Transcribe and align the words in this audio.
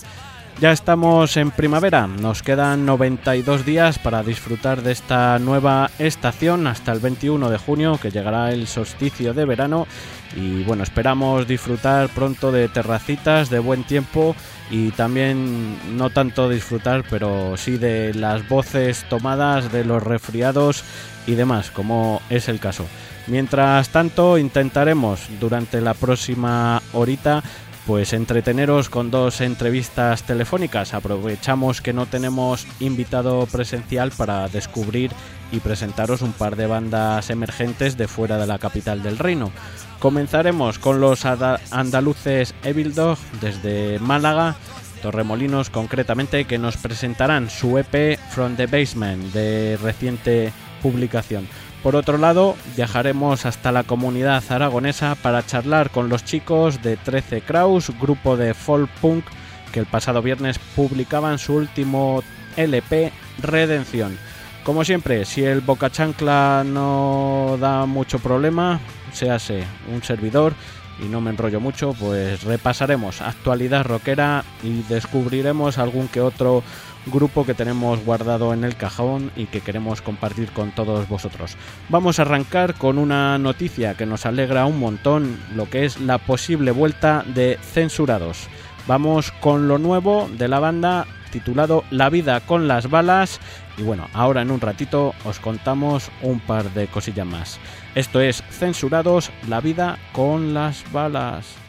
Ya 0.58 0.72
estamos 0.72 1.36
en 1.36 1.50
primavera, 1.50 2.06
nos 2.06 2.42
quedan 2.42 2.86
92 2.86 3.66
días 3.66 3.98
para 3.98 4.22
disfrutar 4.22 4.82
de 4.82 4.90
esta 4.92 5.38
nueva 5.38 5.90
estación 5.98 6.66
hasta 6.66 6.92
el 6.92 7.00
21 7.00 7.50
de 7.50 7.58
junio 7.58 7.98
que 8.00 8.10
llegará 8.10 8.50
el 8.50 8.66
solsticio 8.66 9.34
de 9.34 9.44
verano 9.44 9.86
y 10.34 10.62
bueno, 10.62 10.82
esperamos 10.82 11.46
disfrutar 11.46 12.08
pronto 12.08 12.52
de 12.52 12.68
terracitas, 12.68 13.50
de 13.50 13.58
buen 13.58 13.84
tiempo 13.84 14.34
y 14.70 14.92
también 14.92 15.76
no 15.98 16.08
tanto 16.08 16.48
disfrutar, 16.48 17.04
pero 17.10 17.58
sí 17.58 17.76
de 17.76 18.14
las 18.14 18.48
voces 18.48 19.04
tomadas, 19.10 19.70
de 19.70 19.84
los 19.84 20.02
resfriados 20.02 20.84
y 21.26 21.34
demás, 21.34 21.70
como 21.70 22.22
es 22.30 22.48
el 22.48 22.60
caso. 22.60 22.86
Mientras 23.26 23.88
tanto, 23.88 24.38
intentaremos 24.38 25.28
durante 25.40 25.80
la 25.80 25.94
próxima 25.94 26.80
horita 26.92 27.42
pues 27.86 28.12
entreteneros 28.12 28.90
con 28.90 29.10
dos 29.10 29.40
entrevistas 29.40 30.24
telefónicas. 30.24 30.92
Aprovechamos 30.92 31.80
que 31.80 31.92
no 31.92 32.06
tenemos 32.06 32.66
invitado 32.80 33.46
presencial 33.46 34.10
para 34.10 34.48
descubrir 34.48 35.12
y 35.52 35.60
presentaros 35.60 36.22
un 36.22 36.32
par 36.32 36.56
de 36.56 36.66
bandas 36.66 37.30
emergentes 37.30 37.96
de 37.96 38.08
fuera 38.08 38.38
de 38.38 38.46
la 38.48 38.58
capital 38.58 39.02
del 39.02 39.18
reino. 39.18 39.52
Comenzaremos 40.00 40.80
con 40.80 41.00
los 41.00 41.24
andaluces 41.24 42.54
Evil 42.64 42.94
Dog 42.94 43.18
desde 43.40 44.00
Málaga, 44.00 44.56
Torremolinos 45.00 45.70
concretamente, 45.70 46.44
que 46.44 46.58
nos 46.58 46.76
presentarán 46.76 47.48
su 47.48 47.78
EP 47.78 48.18
From 48.30 48.56
the 48.56 48.66
Basement 48.66 49.32
de 49.32 49.78
reciente 49.80 50.52
publicación. 50.82 51.48
Por 51.86 51.94
otro 51.94 52.18
lado, 52.18 52.56
viajaremos 52.74 53.46
hasta 53.46 53.70
la 53.70 53.84
comunidad 53.84 54.42
aragonesa 54.48 55.14
para 55.14 55.46
charlar 55.46 55.90
con 55.90 56.08
los 56.08 56.24
chicos 56.24 56.82
de 56.82 56.96
13 56.96 57.42
Kraus, 57.42 57.92
grupo 58.00 58.36
de 58.36 58.54
folk 58.54 58.90
punk 59.00 59.24
que 59.70 59.78
el 59.78 59.86
pasado 59.86 60.20
viernes 60.20 60.58
publicaban 60.74 61.38
su 61.38 61.54
último 61.54 62.24
LP 62.56 63.12
Redención. 63.40 64.18
Como 64.64 64.84
siempre, 64.84 65.24
si 65.24 65.44
el 65.44 65.60
Boca 65.60 65.88
Chancla 65.88 66.64
no 66.66 67.56
da 67.60 67.86
mucho 67.86 68.18
problema, 68.18 68.80
se 69.12 69.30
hace 69.30 69.62
un 69.94 70.02
servidor 70.02 70.54
y 71.00 71.04
no 71.04 71.20
me 71.20 71.30
enrollo 71.30 71.60
mucho, 71.60 71.92
pues 71.92 72.42
repasaremos 72.42 73.20
actualidad 73.20 73.84
rockera 73.84 74.44
y 74.64 74.82
descubriremos 74.88 75.78
algún 75.78 76.08
que 76.08 76.20
otro 76.20 76.64
grupo 77.06 77.46
que 77.46 77.54
tenemos 77.54 78.04
guardado 78.04 78.52
en 78.52 78.64
el 78.64 78.76
cajón 78.76 79.30
y 79.36 79.46
que 79.46 79.60
queremos 79.60 80.02
compartir 80.02 80.50
con 80.50 80.72
todos 80.72 81.08
vosotros. 81.08 81.56
Vamos 81.88 82.18
a 82.18 82.22
arrancar 82.22 82.74
con 82.74 82.98
una 82.98 83.38
noticia 83.38 83.94
que 83.94 84.06
nos 84.06 84.26
alegra 84.26 84.66
un 84.66 84.78
montón, 84.78 85.38
lo 85.54 85.70
que 85.70 85.84
es 85.84 86.00
la 86.00 86.18
posible 86.18 86.70
vuelta 86.70 87.24
de 87.34 87.58
Censurados. 87.62 88.48
Vamos 88.86 89.32
con 89.40 89.68
lo 89.68 89.78
nuevo 89.78 90.28
de 90.36 90.48
la 90.48 90.60
banda 90.60 91.06
titulado 91.30 91.84
La 91.90 92.08
vida 92.08 92.40
con 92.40 92.68
las 92.68 92.88
balas 92.88 93.40
y 93.76 93.82
bueno, 93.82 94.08
ahora 94.14 94.42
en 94.42 94.50
un 94.50 94.60
ratito 94.60 95.14
os 95.24 95.38
contamos 95.38 96.10
un 96.22 96.40
par 96.40 96.72
de 96.72 96.86
cosillas 96.86 97.26
más. 97.26 97.58
Esto 97.94 98.20
es 98.20 98.42
Censurados, 98.50 99.30
la 99.48 99.60
vida 99.60 99.98
con 100.12 100.54
las 100.54 100.90
balas. 100.92 101.65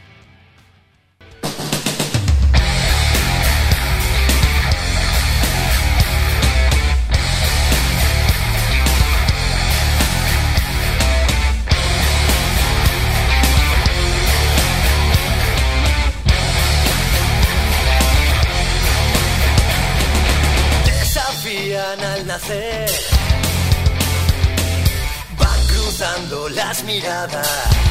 Van 25.39 25.67
cruzando 25.67 26.49
las 26.49 26.83
miradas. 26.83 27.86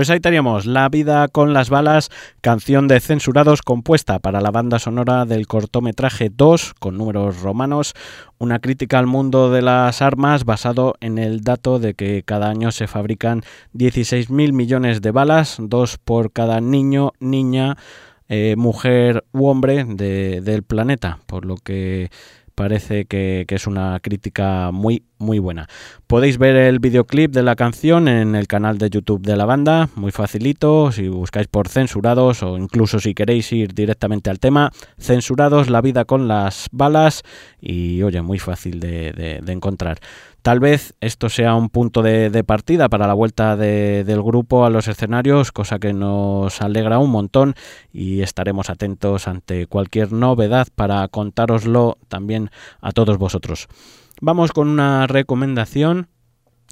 Pues 0.00 0.08
ahí 0.08 0.20
teníamos 0.20 0.64
La 0.64 0.88
vida 0.88 1.28
con 1.28 1.52
las 1.52 1.68
balas, 1.68 2.08
canción 2.40 2.88
de 2.88 3.00
censurados 3.00 3.60
compuesta 3.60 4.18
para 4.18 4.40
la 4.40 4.50
banda 4.50 4.78
sonora 4.78 5.26
del 5.26 5.46
cortometraje 5.46 6.30
2 6.34 6.72
con 6.78 6.96
números 6.96 7.42
romanos, 7.42 7.92
una 8.38 8.60
crítica 8.60 8.98
al 8.98 9.06
mundo 9.06 9.50
de 9.50 9.60
las 9.60 10.00
armas 10.00 10.46
basado 10.46 10.94
en 11.00 11.18
el 11.18 11.42
dato 11.42 11.78
de 11.78 11.92
que 11.92 12.22
cada 12.22 12.48
año 12.48 12.72
se 12.72 12.86
fabrican 12.86 13.42
16.000 13.74 14.54
millones 14.54 15.02
de 15.02 15.10
balas, 15.10 15.58
dos 15.60 15.98
por 15.98 16.32
cada 16.32 16.62
niño, 16.62 17.12
niña, 17.20 17.76
eh, 18.30 18.54
mujer 18.56 19.26
u 19.32 19.48
hombre 19.48 19.84
del 19.84 20.62
planeta, 20.62 21.18
por 21.26 21.44
lo 21.44 21.56
que 21.56 22.08
parece 22.54 23.06
que, 23.06 23.44
es 23.48 23.66
una 23.66 24.00
crítica 24.00 24.70
muy, 24.70 25.02
muy 25.20 25.38
buena. 25.38 25.68
Podéis 26.06 26.38
ver 26.38 26.56
el 26.56 26.78
videoclip 26.80 27.32
de 27.32 27.42
la 27.42 27.54
canción 27.54 28.08
en 28.08 28.34
el 28.34 28.46
canal 28.46 28.78
de 28.78 28.90
YouTube 28.90 29.22
de 29.22 29.36
la 29.36 29.44
banda, 29.44 29.88
muy 29.94 30.10
facilito, 30.10 30.90
si 30.90 31.08
buscáis 31.08 31.46
por 31.46 31.68
censurados 31.68 32.42
o 32.42 32.58
incluso 32.58 32.98
si 32.98 33.14
queréis 33.14 33.52
ir 33.52 33.74
directamente 33.74 34.30
al 34.30 34.40
tema, 34.40 34.72
censurados, 34.98 35.70
la 35.70 35.80
vida 35.80 36.04
con 36.04 36.26
las 36.26 36.68
balas 36.72 37.22
y 37.60 38.02
oye, 38.02 38.22
muy 38.22 38.38
fácil 38.38 38.80
de 38.80 39.42
encontrar. 39.46 40.00
Tal 40.42 40.58
vez 40.58 40.94
esto 41.02 41.28
sea 41.28 41.54
un 41.54 41.68
punto 41.68 42.02
de, 42.02 42.44
partida 42.44 42.88
para 42.88 43.06
la 43.06 43.12
vuelta 43.12 43.56
del 43.56 44.22
grupo 44.22 44.64
a 44.64 44.70
los 44.70 44.88
escenarios, 44.88 45.52
cosa 45.52 45.78
que 45.78 45.92
nos 45.92 46.62
alegra 46.62 46.98
un 46.98 47.10
montón 47.10 47.54
y 47.92 48.22
estaremos 48.22 48.70
atentos 48.70 49.28
ante 49.28 49.66
cualquier 49.66 50.12
novedad 50.12 50.68
para 50.74 51.06
contároslo 51.08 51.98
también 52.08 52.50
a 52.80 52.92
todos 52.92 53.18
vosotros. 53.18 53.68
Vamos 54.22 54.52
con 54.52 54.68
una 54.68 55.06
recomendación 55.06 56.08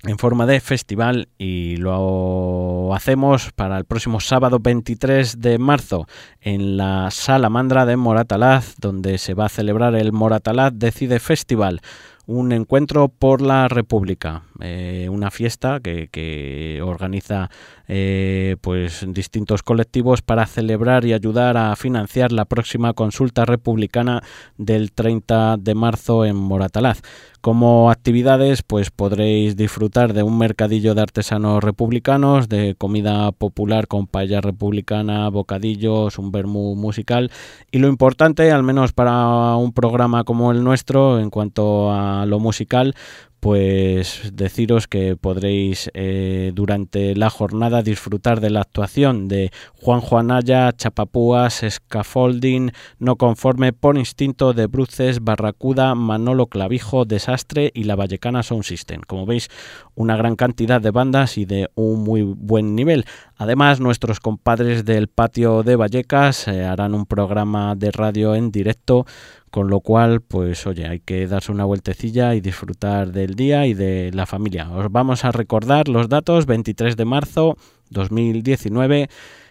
en 0.04 0.18
forma 0.18 0.44
de 0.44 0.60
festival 0.60 1.30
y 1.38 1.78
lo 1.78 2.94
hacemos 2.94 3.52
para 3.52 3.78
el 3.78 3.86
próximo 3.86 4.20
sábado 4.20 4.58
23 4.60 5.40
de 5.40 5.58
marzo 5.58 6.06
en 6.42 6.76
la 6.76 7.10
Salamandra 7.10 7.86
de 7.86 7.96
Moratalaz 7.96 8.74
donde 8.78 9.16
se 9.16 9.32
va 9.32 9.46
a 9.46 9.48
celebrar 9.48 9.94
el 9.94 10.12
Moratalaz 10.12 10.74
Decide 10.74 11.20
Festival 11.20 11.80
un 12.28 12.52
encuentro 12.52 13.08
por 13.08 13.40
la 13.40 13.68
República, 13.68 14.42
eh, 14.60 15.08
una 15.10 15.30
fiesta 15.30 15.80
que, 15.80 16.82
organiza 16.84 17.48
eh, 17.88 18.56
pues 18.60 19.04
distintos 19.08 19.62
colectivos 19.62 20.22
para 20.22 20.46
celebrar 20.46 21.04
y 21.04 21.14
ayudar 21.14 21.56
a 21.56 21.74
financiar 21.74 22.32
la 22.32 22.44
próxima 22.44 22.92
consulta 22.92 23.46
republicana 23.46 24.22
del 24.58 24.92
30 24.92 25.56
de 25.58 25.74
marzo 25.74 26.24
en 26.24 26.36
Moratalaz. 26.36 27.00
Como 27.40 27.90
actividades, 27.90 28.62
pues 28.62 28.90
podréis 28.90 29.56
disfrutar 29.56 30.12
de 30.12 30.24
un 30.24 30.36
mercadillo 30.36 30.94
de 30.94 31.02
artesanos 31.02 31.62
republicanos, 31.62 32.48
de 32.48 32.74
comida 32.76 33.30
popular 33.30 33.86
con 33.86 34.08
paella 34.08 34.40
republicana, 34.40 35.28
bocadillos, 35.30 36.18
un 36.18 36.32
vermú 36.32 36.74
musical 36.74 37.30
y 37.70 37.78
lo 37.78 37.88
importante, 37.88 38.50
al 38.50 38.64
menos 38.64 38.92
para 38.92 39.54
un 39.56 39.72
programa 39.72 40.24
como 40.24 40.50
el 40.50 40.64
nuestro, 40.64 41.20
en 41.20 41.30
cuanto 41.30 41.92
a 41.92 42.26
lo 42.26 42.40
musical, 42.40 42.96
pues 43.40 44.30
deciros 44.32 44.88
que 44.88 45.16
podréis 45.16 45.90
eh, 45.94 46.50
durante 46.54 47.14
la 47.14 47.30
jornada 47.30 47.82
disfrutar 47.82 48.40
de 48.40 48.50
la 48.50 48.62
actuación 48.62 49.28
de 49.28 49.52
Juan 49.74 50.00
Juanaya, 50.00 50.72
Chapapúas, 50.72 51.64
Scaffolding, 51.68 52.72
No 52.98 53.16
Conforme, 53.16 53.72
Por 53.72 53.96
Instinto 53.96 54.52
de 54.52 54.66
Bruces, 54.66 55.22
Barracuda, 55.22 55.94
Manolo 55.94 56.46
Clavijo, 56.46 57.04
Desastre 57.04 57.70
y 57.74 57.84
La 57.84 57.96
Vallecana 57.96 58.42
Sound 58.42 58.64
System. 58.64 59.02
Como 59.06 59.24
veis, 59.24 59.48
una 59.94 60.16
gran 60.16 60.36
cantidad 60.36 60.80
de 60.80 60.90
bandas 60.90 61.38
y 61.38 61.44
de 61.44 61.70
un 61.74 62.02
muy 62.02 62.22
buen 62.22 62.74
nivel. 62.74 63.04
Además, 63.36 63.78
nuestros 63.78 64.18
compadres 64.20 64.84
del 64.84 65.08
patio 65.08 65.62
de 65.62 65.76
Vallecas 65.76 66.48
eh, 66.48 66.64
harán 66.64 66.94
un 66.94 67.06
programa 67.06 67.76
de 67.76 67.92
radio 67.92 68.34
en 68.34 68.50
directo 68.50 69.06
con 69.50 69.68
lo 69.68 69.80
cual, 69.80 70.20
pues 70.20 70.66
oye, 70.66 70.86
hay 70.86 71.00
que 71.00 71.26
darse 71.26 71.52
una 71.52 71.64
vueltecilla 71.64 72.34
y 72.34 72.40
disfrutar 72.40 73.12
del 73.12 73.34
día 73.34 73.66
y 73.66 73.74
de 73.74 74.10
la 74.12 74.26
familia. 74.26 74.70
Os 74.70 74.90
vamos 74.90 75.24
a 75.24 75.32
recordar 75.32 75.88
los 75.88 76.08
datos, 76.08 76.46
23 76.46 76.96
de 76.96 77.04
marzo 77.04 77.56
2019. 77.90 79.08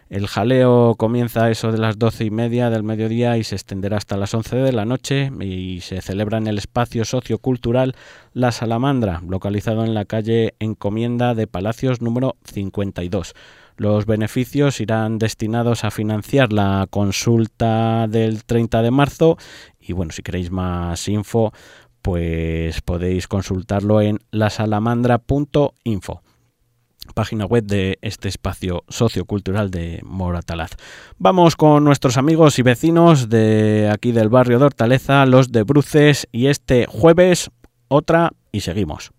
El 0.10 0.28
jaleo 0.28 0.96
comienza 0.96 1.44
a 1.44 1.52
eso 1.52 1.74
de 1.74 1.80
las 1.80 2.00
doce 2.00 2.24
y 2.24 2.32
media 2.32 2.70
del 2.70 2.84
mediodía 2.84 3.38
y 3.38 3.44
se 3.44 3.56
extenderá 3.56 3.98
hasta 3.98 4.16
las 4.16 4.34
11 4.34 4.56
de 4.56 4.72
la 4.72 4.86
noche 4.86 5.30
y 5.42 5.82
se 5.82 6.02
celebra 6.02 6.38
en 6.38 6.48
el 6.48 6.58
espacio 6.58 7.04
sociocultural 7.04 7.94
La 8.32 8.54
Salamandra, 8.54 9.22
localizado 9.28 9.84
en 9.84 9.94
la 9.94 10.06
calle 10.06 10.56
Encomienda 10.60 11.36
de 11.36 11.48
Palacios 11.48 12.02
número 12.02 12.38
52. 12.46 13.34
Los 13.76 14.06
beneficios 14.06 14.80
irán 14.80 15.20
destinados 15.20 15.84
a 15.84 15.92
financiar 15.92 16.54
la 16.54 16.88
consulta 16.90 18.08
del 18.08 18.46
30 18.46 18.82
de 18.84 18.92
marzo 18.92 19.38
y 19.78 19.92
bueno, 19.92 20.14
si 20.14 20.24
queréis 20.24 20.52
más 20.52 21.06
info, 21.10 21.52
pues 22.02 22.80
podéis 22.82 23.28
consultarlo 23.28 24.00
en 24.00 24.20
lasalamandra.info 24.32 26.22
página 27.13 27.46
web 27.46 27.63
de 27.63 27.98
este 28.01 28.27
espacio 28.27 28.84
sociocultural 28.88 29.72
de 29.72 30.01
Moratalaz. 30.04 30.72
Vamos 31.18 31.56
con 31.56 31.84
nuestros 31.84 32.18
amigos 32.18 32.60
y 32.60 32.62
vecinos 32.62 33.30
de 33.30 33.89
aquí 33.92 34.12
del 34.12 34.30
barrio 34.30 34.60
de 34.60 34.66
Hortaleza, 34.66 35.25
los 35.25 35.51
de 35.51 35.63
Bruces, 35.63 36.27
y 36.32 36.48
este 36.48 36.86
jueves 36.86 37.50
otra 37.88 38.32
y 38.51 38.62
seguimos. 38.62 39.12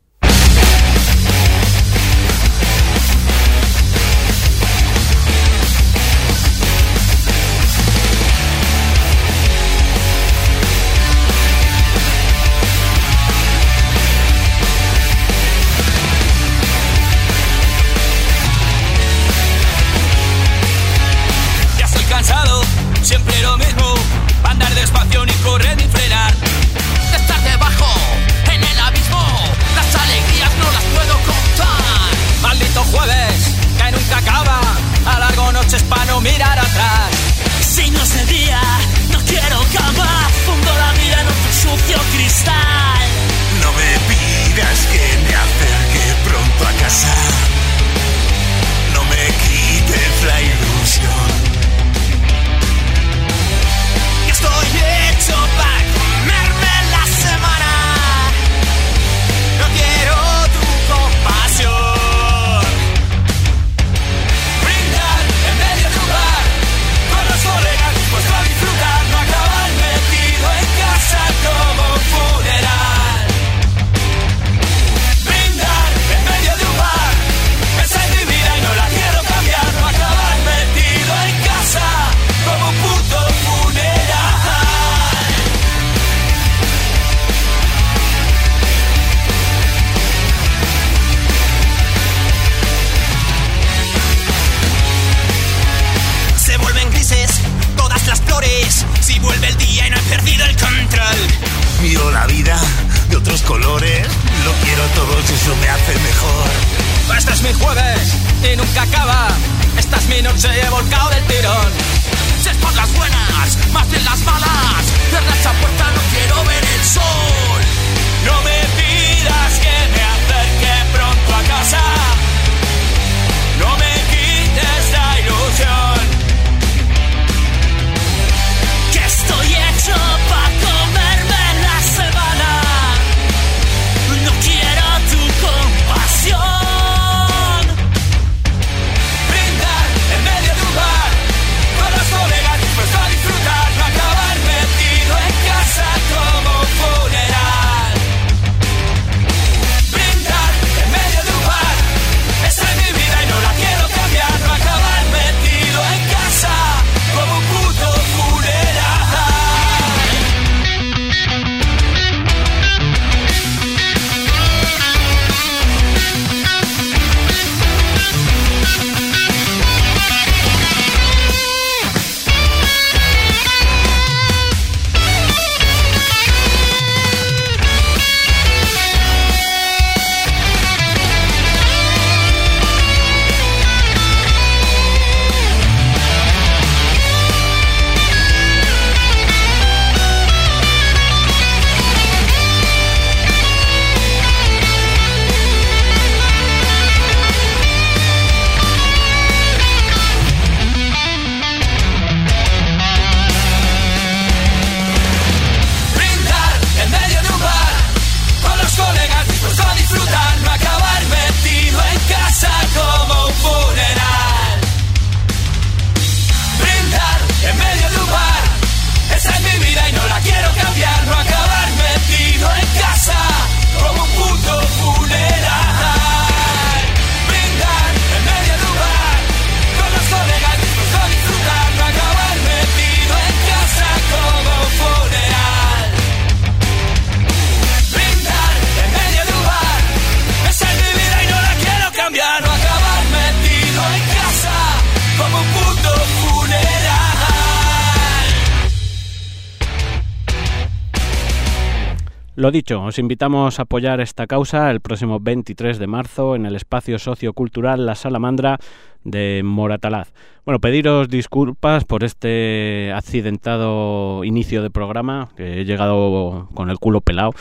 Lo 252.49 252.52
dicho, 252.52 252.83
os 252.83 252.99
invitamos 252.99 253.59
a 253.59 253.64
apoyar 253.64 254.00
esta 254.00 254.26
causa 254.26 254.71
el 254.71 254.81
próximo 254.81 255.21
23 255.21 255.78
de 255.78 255.87
marzo 255.87 256.35
en 256.35 256.47
el 256.47 256.57
espacio 256.57 256.99
sociocultural 256.99 257.85
La 257.85 257.95
Salamandra 257.95 258.57
de 259.05 259.43
Moratalaz. 259.45 260.14
Bueno, 260.47 260.59
pediros 260.59 261.11
disculpas 261.11 261.85
por 261.85 262.05
este 262.05 262.90
accidentado 262.95 264.25
inicio 264.25 264.62
de 264.62 264.71
programa, 264.71 265.28
que 265.37 265.61
he 265.61 265.64
llegado 265.67 266.49
con 266.55 266.71
el 266.71 266.78
culo 266.78 267.02
pelado 267.02 267.33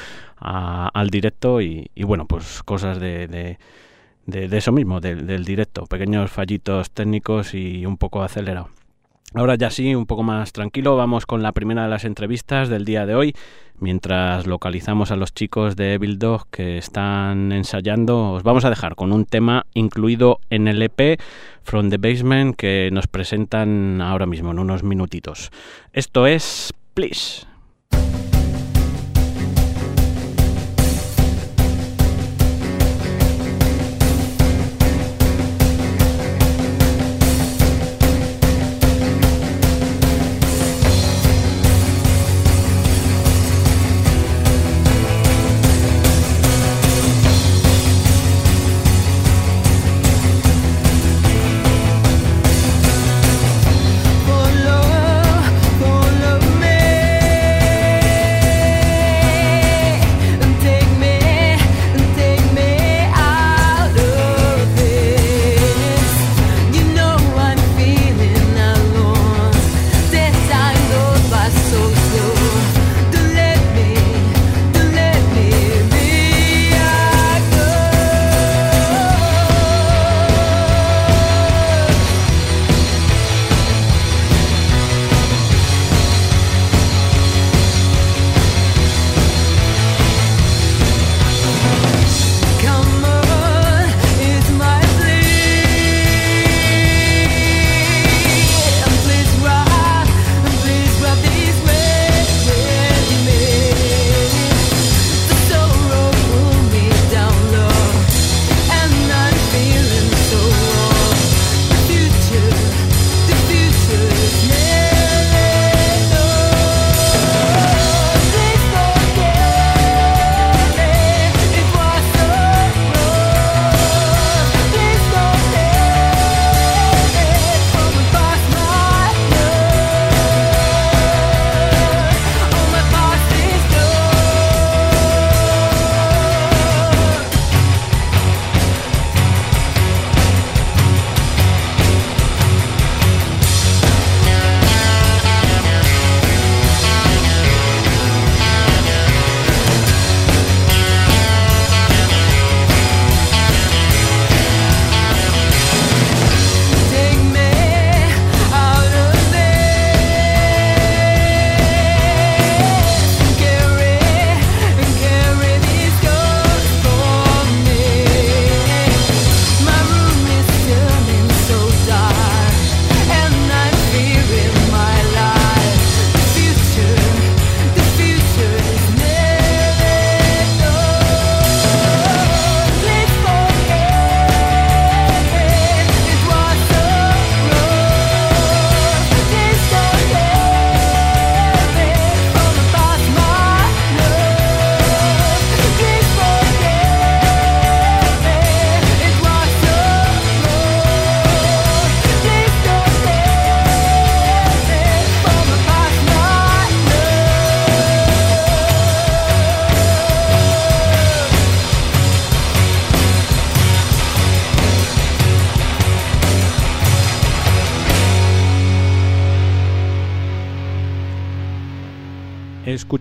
al 0.42 1.10
directo 1.10 1.62
y, 1.62 1.90
bueno, 2.00 2.26
pues 2.26 2.62
cosas 2.64 3.00
de, 3.00 3.58
eso 4.26 4.74
mismo, 4.74 5.00
del 5.00 5.46
directo, 5.46 5.86
pequeños 5.86 6.30
fallitos 6.30 6.92
técnicos 6.92 7.54
y 7.54 7.86
un 7.86 7.96
poco 7.96 8.24
acelerado. 8.24 8.68
Ahora 9.34 9.56
ya 9.56 9.70
sí, 9.70 9.94
un 9.94 10.06
poco 10.06 10.24
más 10.24 10.54
tranquilo, 10.54 10.96
vamos 10.96 11.26
con 11.26 11.44
la 11.44 11.52
primera 11.52 11.84
de 11.84 11.90
las 11.90 12.06
entrevistas 12.06 12.70
del 12.70 12.86
día 12.86 13.06
de 13.06 13.14
hoy, 13.14 13.36
mientras 13.78 14.48
localizamos 14.48 15.12
a 15.12 15.18
los 15.18 15.34
chicos 15.34 15.76
de 15.76 15.96
Evil 15.96 16.18
Dog 16.18 16.48
que 16.50 16.78
están 16.78 17.52
ensayando. 17.52 18.32
Os 18.32 18.44
vamos 18.44 18.64
a 18.64 18.70
dejar 18.70 18.96
con 18.96 19.12
un 19.12 19.26
tema 19.26 19.66
incluido 19.74 20.40
en 20.50 20.70
el 20.70 20.82
EP 20.82 21.20
From 21.64 21.90
the 21.90 21.98
Basement 21.98 22.56
que 22.56 22.90
nos 22.94 23.08
presentan 23.08 24.02
ahora 24.02 24.26
mismo 24.26 24.52
en 24.52 24.60
unos 24.60 24.84
minutitos. 24.84 25.52
Esto 25.92 26.26
es 26.26 26.74
Please. 26.94 27.46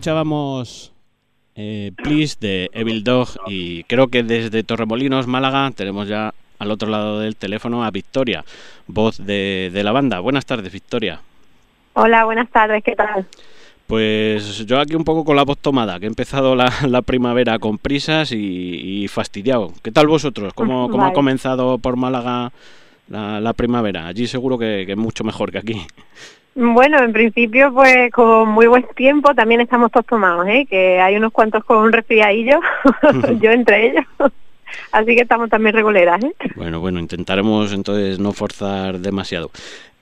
Escuchábamos 0.07 0.93
eh, 1.57 1.91
Please 1.97 2.37
de 2.39 2.71
Evil 2.73 3.03
Dog 3.03 3.27
y 3.49 3.83
creo 3.85 4.07
que 4.07 4.23
desde 4.23 4.63
Torremolinos, 4.63 5.27
Málaga, 5.27 5.69
tenemos 5.73 6.07
ya 6.07 6.33
al 6.61 6.71
otro 6.71 6.89
lado 6.89 7.19
del 7.19 7.35
teléfono 7.35 7.85
a 7.85 7.91
Victoria, 7.91 8.45
voz 8.87 9.19
de, 9.27 9.69
la 9.75 9.91
banda. 9.91 10.21
Buenas 10.21 10.47
tardes, 10.47 10.73
Victoria. 10.73 11.19
Hola, 11.95 12.25
buenas 12.25 12.49
tardes, 12.51 12.85
¿qué 12.85 12.95
tal? 12.95 13.27
Pues 13.89 14.65
yo 14.65 14.79
aquí 14.79 14.95
un 14.95 15.03
poco 15.03 15.25
con 15.25 15.35
la 15.35 15.43
voz 15.43 15.59
tomada, 15.59 15.99
que 15.99 16.05
he 16.05 16.09
empezado 16.09 16.55
la, 16.55 16.71
primavera 17.05 17.59
con 17.59 17.77
prisas 17.77 18.31
y, 18.31 19.09
fastidiado. 19.09 19.73
¿Qué 19.83 19.91
tal 19.91 20.07
vosotros? 20.07 20.55
¿Cómo, 20.55 20.89
cómo 20.93 21.05
ha 21.05 21.13
comenzado 21.13 21.79
por 21.79 21.97
Málaga 21.97 22.53
la, 23.09 23.53
primavera? 23.55 24.07
Allí 24.07 24.29
seguro 24.29 24.57
que, 24.57 24.85
que 24.87 24.95
mucho 24.95 25.25
mejor 25.25 25.51
que 25.51 25.59
aquí. 25.59 25.85
Bueno, 26.59 27.03
en 27.03 27.13
principio, 27.13 27.71
pues 27.71 28.11
con 28.11 28.49
muy 28.49 28.67
buen 28.67 28.87
tiempo 28.95 29.35
también 29.35 29.61
estamos 29.61 29.93
todos 29.93 30.07
tomados, 30.07 30.47
¿eh? 30.49 30.67
que 30.69 30.99
hay 30.99 31.15
unos 31.15 31.31
cuantos 31.31 31.63
con 31.63 31.77
un 31.77 31.93
resfriadillo, 31.93 32.61
yo 33.41 33.51
entre 33.51 33.89
ellos. 33.89 34.07
Así 34.91 35.15
que 35.15 35.21
estamos 35.21 35.51
también 35.51 35.75
reguleras. 35.75 36.25
¿eh? 36.25 36.35
Bueno, 36.55 36.81
bueno, 36.81 36.99
intentaremos 36.99 37.75
entonces 37.75 38.19
no 38.19 38.33
forzar 38.33 39.01
demasiado. 39.01 39.51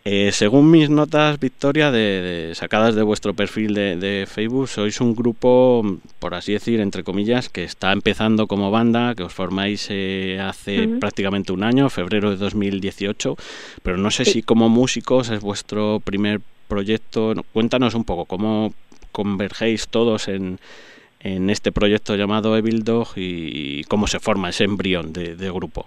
Eh, 0.06 0.32
según 0.32 0.70
mis 0.70 0.90
notas, 0.90 1.40
Victoria, 1.40 1.90
de, 1.90 2.52
sacadas 2.54 2.94
de 2.94 3.02
vuestro 3.02 3.32
perfil 3.32 3.72
de, 3.72 4.26
Facebook, 4.28 4.68
sois 4.68 5.00
un 5.00 5.14
grupo, 5.14 5.82
por 6.18 6.34
así 6.34 6.52
decir, 6.52 6.80
entre 6.80 7.02
comillas, 7.02 7.48
que 7.48 7.64
está 7.64 7.90
empezando 7.90 8.46
como 8.46 8.70
banda, 8.70 9.14
que 9.14 9.22
os 9.22 9.32
formáis 9.32 9.88
eh, 9.88 10.38
hace 10.42 10.88
prácticamente 11.00 11.52
un 11.52 11.64
año, 11.64 11.88
febrero 11.88 12.28
de 12.28 12.36
2018, 12.36 13.34
pero 13.82 13.96
no 13.96 14.10
sé 14.10 14.26
si 14.26 14.42
como 14.42 14.68
músicos 14.68 15.30
es 15.30 15.40
vuestro 15.40 16.00
primer 16.04 16.42
proyecto. 16.68 17.32
Cuéntanos 17.54 17.94
un 17.94 18.04
poco 18.04 18.26
cómo 18.26 18.74
convergéis 19.10 19.88
todos 19.88 20.28
en, 20.28 20.58
en 21.24 21.48
este 21.48 21.72
proyecto 21.72 22.14
llamado 22.14 22.56
Evil 22.56 22.84
Dog 22.84 23.08
y 23.16 23.82
cómo 23.84 24.06
se 24.06 24.20
forma 24.20 24.50
ese 24.50 24.64
embrión 24.64 25.12
de, 25.14 25.50
grupo. 25.50 25.86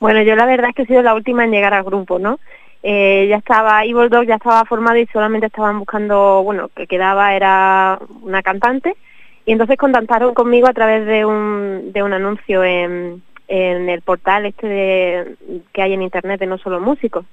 Bueno, 0.00 0.22
yo 0.22 0.34
la 0.34 0.46
verdad 0.46 0.70
es 0.70 0.76
que 0.76 0.82
he 0.82 0.86
sido 0.86 1.02
la 1.02 1.14
última 1.14 1.44
en 1.44 1.50
llegar 1.52 1.74
al 1.74 1.84
grupo, 1.84 2.18
¿no? 2.18 2.40
Eh, 2.82 3.26
ya 3.28 3.36
estaba, 3.36 3.84
Evil 3.84 4.08
Dog 4.08 4.24
ya 4.24 4.34
estaba 4.34 4.64
formado 4.64 4.96
y 4.98 5.06
solamente 5.06 5.46
estaban 5.46 5.78
buscando, 5.78 6.42
bueno, 6.42 6.68
que 6.74 6.86
quedaba 6.86 7.34
era 7.34 7.98
una 8.22 8.42
cantante 8.42 8.96
y 9.44 9.52
entonces 9.52 9.76
contactaron 9.76 10.34
conmigo 10.34 10.68
a 10.68 10.72
través 10.72 11.06
de 11.06 11.24
un, 11.24 11.92
de 11.92 12.02
un 12.02 12.12
anuncio 12.12 12.64
en, 12.64 13.22
en 13.48 13.88
el 13.88 14.02
portal 14.02 14.46
este 14.46 14.66
de, 14.66 15.36
que 15.72 15.82
hay 15.82 15.92
en 15.92 16.02
internet 16.02 16.40
de 16.40 16.46
no 16.46 16.58
solo 16.58 16.80
músicos. 16.80 17.24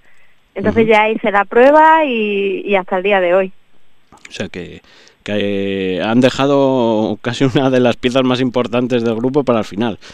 Entonces 0.55 0.87
ya 0.87 1.09
hice 1.09 1.31
la 1.31 1.45
prueba 1.45 2.03
y, 2.05 2.75
hasta 2.75 2.97
el 2.97 3.03
día 3.03 3.21
de 3.21 3.33
hoy. 3.33 3.53
O 4.27 4.31
sea 4.31 4.49
que, 4.49 4.81
que 5.23 6.01
han 6.03 6.19
dejado 6.19 7.17
casi 7.21 7.45
una 7.45 7.69
de 7.69 7.79
las 7.79 7.95
piezas 7.95 8.23
más 8.23 8.41
importantes 8.41 9.03
del 9.03 9.15
grupo 9.15 9.43
para 9.43 9.59
el 9.59 9.65
final. 9.65 9.99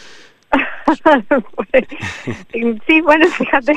Pues, 1.56 1.84
sí, 2.86 3.00
bueno, 3.00 3.26
fíjate. 3.26 3.72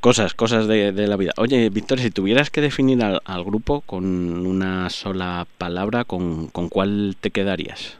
Cosas, 0.00 0.34
cosas 0.34 0.68
de, 0.68 0.92
la 0.92 1.16
vida. 1.16 1.32
Oye, 1.36 1.68
Víctor, 1.70 1.98
si 1.98 2.10
tuvieras 2.10 2.50
que 2.50 2.60
definir 2.60 3.02
al, 3.02 3.20
al 3.24 3.44
grupo 3.44 3.80
con 3.80 4.46
una 4.46 4.88
sola 4.90 5.46
palabra, 5.58 6.04
¿con, 6.04 6.48
¿con 6.48 6.68
cuál 6.68 7.16
te 7.20 7.30
quedarías? 7.30 7.98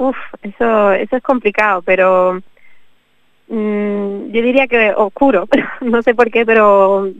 Uf, 0.00 0.16
eso, 0.42 0.92
eso 0.92 1.16
es 1.16 1.22
complicado, 1.22 1.82
pero 1.82 2.40
mm, 3.48 4.32
yo 4.32 4.42
diría 4.42 4.66
que 4.66 4.92
oscuro, 4.96 5.46
no 5.82 6.02
sé 6.02 6.14
por 6.14 6.30
qué, 6.30 6.46
pero 6.46 7.10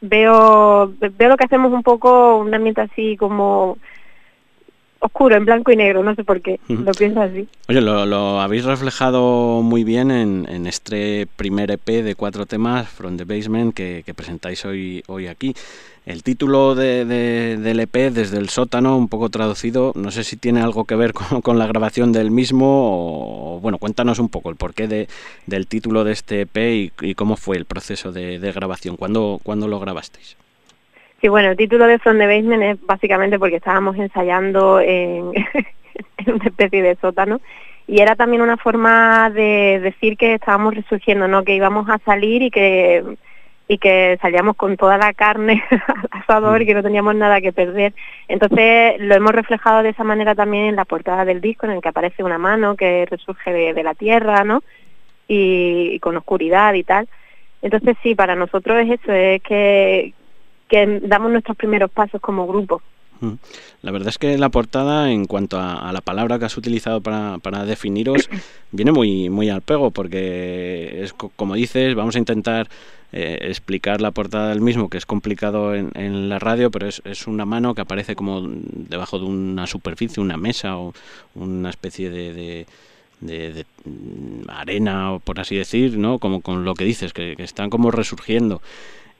veo, 0.00 0.92
veo 0.98 1.28
lo 1.28 1.36
que 1.36 1.44
hacemos 1.44 1.72
un 1.72 1.82
poco, 1.82 2.38
un 2.38 2.52
ambiente 2.54 2.80
así 2.80 3.16
como 3.16 3.78
oscuro, 4.98 5.36
en 5.36 5.44
blanco 5.44 5.72
y 5.72 5.76
negro, 5.76 6.02
no 6.02 6.14
sé 6.14 6.24
por 6.24 6.40
qué, 6.40 6.58
lo 6.68 6.92
pienso 6.92 7.20
así. 7.20 7.48
Oye, 7.68 7.80
lo, 7.80 8.40
habéis 8.40 8.64
reflejado 8.64 9.62
muy 9.62 9.84
bien 9.84 10.10
en, 10.10 10.46
en, 10.48 10.66
este 10.66 11.26
primer 11.36 11.70
EP 11.70 11.86
de 12.02 12.14
cuatro 12.14 12.46
temas, 12.46 12.88
From 12.88 13.16
the 13.16 13.24
Basement, 13.24 13.74
que, 13.74 14.02
presentáis 14.14 14.64
hoy, 14.64 15.02
hoy 15.06 15.26
aquí. 15.26 15.54
El 16.06 16.22
título 16.22 16.76
de, 16.76 17.04
del 17.04 17.80
EP, 17.80 18.12
desde 18.12 18.38
el 18.38 18.48
sótano, 18.48 18.96
un 18.96 19.08
poco 19.08 19.28
traducido, 19.28 19.92
no 19.96 20.12
sé 20.12 20.22
si 20.22 20.36
tiene 20.36 20.60
algo 20.60 20.84
que 20.84 20.94
ver 20.94 21.12
con, 21.42 21.58
la 21.58 21.66
grabación 21.66 22.12
del 22.12 22.30
mismo, 22.30 23.56
o 23.56 23.60
bueno, 23.60 23.78
cuéntanos 23.78 24.18
un 24.18 24.28
poco 24.28 24.50
el 24.50 24.56
porqué 24.56 24.86
de, 24.86 25.08
del 25.46 25.66
título 25.66 26.04
de 26.04 26.12
este 26.12 26.42
EP 26.42 26.92
y, 27.02 27.14
cómo 27.14 27.36
fue 27.36 27.56
el 27.56 27.64
proceso 27.64 28.12
de, 28.12 28.38
grabación, 28.38 28.96
¿Cuándo, 28.96 29.40
¿cuándo 29.42 29.66
lo 29.66 29.80
grabasteis? 29.80 30.36
Sí, 31.26 31.28
bueno, 31.28 31.50
el 31.50 31.56
título 31.56 31.88
de 31.88 31.98
From 31.98 32.18
the 32.18 32.26
Basement 32.28 32.62
es 32.62 32.86
básicamente 32.86 33.36
porque 33.36 33.56
estábamos 33.56 33.96
ensayando 33.96 34.78
en, 34.80 35.24
una 35.24 36.44
especie 36.44 36.84
de 36.84 36.94
sótano 37.00 37.40
y 37.88 38.00
era 38.00 38.14
también 38.14 38.42
una 38.42 38.56
forma 38.56 39.28
de 39.30 39.80
decir 39.82 40.16
que 40.16 40.34
estábamos 40.34 40.76
resurgiendo, 40.76 41.26
¿no? 41.26 41.42
Que 41.42 41.56
íbamos 41.56 41.88
a 41.90 41.98
salir 42.04 42.42
y 42.42 42.50
que 42.52 43.02
y 43.66 43.78
que 43.78 44.16
salíamos 44.22 44.54
con 44.54 44.76
toda 44.76 44.98
la 44.98 45.12
carne 45.14 45.64
al 45.70 46.20
asador 46.22 46.62
y 46.62 46.66
que 46.66 46.74
no 46.74 46.84
teníamos 46.84 47.16
nada 47.16 47.40
que 47.40 47.52
perder. 47.52 47.92
Entonces 48.28 48.94
lo 49.00 49.16
hemos 49.16 49.32
reflejado 49.32 49.82
de 49.82 49.88
esa 49.88 50.04
manera 50.04 50.36
también 50.36 50.66
en 50.66 50.76
la 50.76 50.84
portada 50.84 51.24
del 51.24 51.40
disco, 51.40 51.66
en 51.66 51.72
el 51.72 51.82
que 51.82 51.88
aparece 51.88 52.22
una 52.22 52.38
mano 52.38 52.76
que 52.76 53.04
resurge 53.06 53.52
de, 53.52 53.82
la 53.82 53.94
tierra, 53.94 54.44
¿no? 54.44 54.62
y, 55.26 55.98
con 55.98 56.16
oscuridad 56.16 56.74
y 56.74 56.84
tal. 56.84 57.08
Entonces 57.62 57.96
sí, 58.04 58.14
para 58.14 58.36
nosotros 58.36 58.78
es 58.78 59.00
eso, 59.00 59.12
es 59.12 59.42
que, 59.42 60.14
que 60.68 61.00
damos 61.02 61.30
nuestros 61.30 61.56
primeros 61.56 61.90
pasos 61.90 62.20
como 62.20 62.46
grupo. 62.46 62.82
Mm. 63.20 63.32
La 63.82 63.92
verdad 63.92 64.08
es 64.08 64.18
que 64.18 64.36
la 64.36 64.50
portada, 64.50 65.10
en 65.10 65.26
cuanto 65.26 65.58
a, 65.58 65.90
la 65.92 66.00
palabra 66.00 66.38
que 66.38 66.44
has 66.44 66.56
utilizado 66.56 67.00
para, 67.00 67.38
para, 67.38 67.64
definiros, 67.64 68.28
viene 68.72 68.92
muy, 68.92 69.30
muy 69.30 69.48
al 69.48 69.62
pego, 69.62 69.90
porque 69.90 71.02
es 71.02 71.12
como 71.12 71.54
dices, 71.54 71.94
vamos 71.94 72.16
a 72.16 72.18
intentar 72.18 72.68
eh, 73.12 73.38
explicar 73.42 74.00
la 74.00 74.10
portada 74.10 74.48
del 74.50 74.60
mismo, 74.60 74.90
que 74.90 74.98
es 74.98 75.06
complicado 75.06 75.74
en, 75.74 75.90
en 75.94 76.28
la 76.28 76.38
radio, 76.38 76.70
pero 76.70 76.88
es, 76.88 77.00
es, 77.04 77.26
una 77.26 77.46
mano 77.46 77.74
que 77.74 77.82
aparece 77.82 78.16
como 78.16 78.42
debajo 78.42 79.18
de 79.18 79.24
una 79.24 79.66
superficie, 79.66 80.22
una 80.22 80.36
mesa 80.36 80.76
o 80.76 80.92
una 81.34 81.70
especie 81.70 82.10
de, 82.10 82.32
de 82.34 82.66
de, 83.20 83.64
mm, 83.84 84.50
arena 84.50 85.12
o 85.12 85.20
por 85.20 85.40
así 85.40 85.56
decir, 85.56 85.96
¿no? 85.98 86.18
Como 86.18 86.40
con 86.40 86.64
lo 86.64 86.74
que 86.74 86.84
dices, 86.84 87.12
que, 87.12 87.34
que 87.36 87.44
están 87.44 87.70
como 87.70 87.90
resurgiendo. 87.90 88.60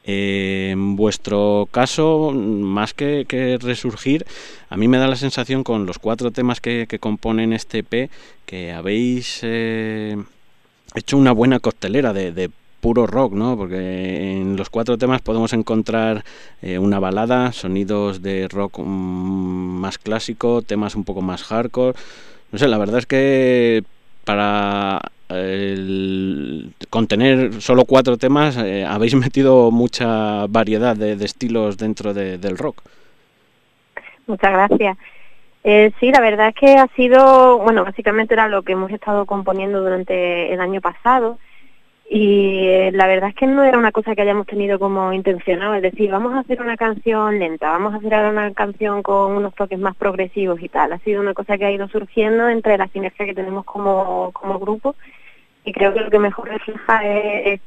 Eh, 0.09 0.69
en 0.71 0.95
vuestro 0.95 1.69
caso, 1.73 2.31
más 2.33 2.95
que, 2.95 3.59
resurgir, 3.61 4.25
a 4.71 4.77
mí 4.77 4.87
me 4.87 4.99
da 4.99 5.09
la 5.09 5.17
sensación 5.17 5.65
con 5.65 5.85
los 5.85 5.99
cuatro 5.99 6.31
temas 6.31 6.61
que, 6.61 6.87
componen 7.01 7.53
este 7.53 7.79
EP 7.79 8.11
que 8.47 8.73
habéis 8.73 9.41
eh, 9.43 10.17
hecho 10.95 11.17
una 11.17 11.33
buena 11.33 11.59
costelera 11.59 12.13
de, 12.13 12.51
puro 12.81 13.07
rock, 13.09 13.33
¿no? 13.33 13.57
Porque 13.57 14.33
en 14.33 14.57
los 14.57 14.71
cuatro 14.71 14.97
temas 14.97 15.21
podemos 15.21 15.53
encontrar 15.53 16.25
eh, 16.63 16.79
una 16.79 17.01
balada, 17.01 17.51
sonidos 17.51 18.23
de 18.23 18.47
rock 18.49 18.79
mm, 18.79 19.81
más 19.81 19.99
clásico, 19.99 20.63
temas 20.63 20.95
un 20.95 21.03
poco 21.03 21.21
más 21.21 21.43
hardcore. 21.43 21.99
No 22.53 22.59
sé, 22.59 22.69
la 22.69 22.79
verdad 22.79 22.99
es 22.99 23.07
que 23.07 23.83
para 24.25 25.01
el 25.29 26.73
contener 26.91 27.61
solo 27.61 27.85
cuatro 27.85 28.17
temas, 28.17 28.57
eh, 28.57 28.85
habéis 28.85 29.15
metido 29.17 29.71
mucha 29.71 30.47
variedad 30.47 30.97
de, 30.97 31.13
estilos 31.25 31.77
dentro 31.77 32.15
del 32.15 32.59
rock. 32.59 32.83
Muchas 34.27 34.53
gracias. 34.53 34.99
Eh, 35.65 35.93
sí, 35.99 36.13
la 36.13 36.21
verdad 36.21 36.49
es 36.49 36.55
que 36.55 36.77
ha 36.77 36.87
sido, 36.95 37.59
bueno, 37.59 37.85
básicamente 37.85 38.35
era 38.35 38.47
lo 38.47 38.63
que 38.63 38.73
hemos 38.73 38.91
estado 38.93 39.27
componiendo 39.27 39.81
durante 39.81 40.53
el 40.53 40.61
año 40.61 40.81
pasado 40.81 41.39
y 42.09 42.69
eh, 42.69 42.91
la 42.93 43.09
verdad 43.09 43.31
es 43.31 43.35
que 43.35 43.47
no 43.47 43.65
era 43.65 43.77
una 43.77 43.91
cosa 43.91 44.15
que 44.15 44.23
hayamos 44.23 44.47
tenido 44.47 44.79
como 44.79 45.13
intencionado, 45.13 45.75
es 45.75 45.83
decir, 45.83 46.11
vamos 46.11 46.35
a 46.35 46.41
hacer 46.41 46.61
una 46.63 46.77
canción 46.77 47.39
lenta, 47.39 47.71
vamos 47.71 47.95
a 47.95 47.97
hacer 47.97 48.15
ahora 48.15 48.31
una 48.31 48.55
canción 48.55 49.03
con 49.03 49.33
unos 49.33 49.55
toques 49.55 49.79
más 49.79 49.97
progresivos 49.97 50.63
y 50.63 50.69
tal. 50.69 50.93
Ha 50.93 50.99
sido 51.01 51.21
una 51.21 51.35
cosa 51.35 51.59
que 51.59 51.65
ha 51.65 51.73
ido 51.73 51.89
surgiendo 51.89 52.49
entre 52.49 52.79
la 52.79 52.87
sinergia 52.89 53.27
que 53.27 53.35
tenemos 53.35 53.65
como, 53.65 54.31
como 54.33 54.61
grupo 54.61 54.95
y 55.65 55.73
creo 55.73 55.93
que 55.93 56.01
lo 56.01 56.11
que 56.11 56.21
mejor 56.21 56.49
refleja 56.49 57.05
es, 57.05 57.61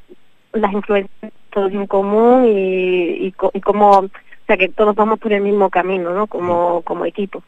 las 0.54 0.72
influencias 0.72 1.34
todos 1.52 1.72
en 1.74 1.86
común 1.88 2.46
y, 2.46 3.28
y, 3.28 3.32
como, 3.62 3.90
o 3.92 4.10
sea, 4.48 4.56
que 4.56 4.70
todos 4.70 4.96
vamos 4.96 5.20
por 5.20 5.34
el 5.34 5.42
mismo 5.42 5.70
camino, 5.70 6.14
¿no? 6.14 6.28
Como, 6.28 6.82
como 6.84 7.06
equipo. 7.06 7.44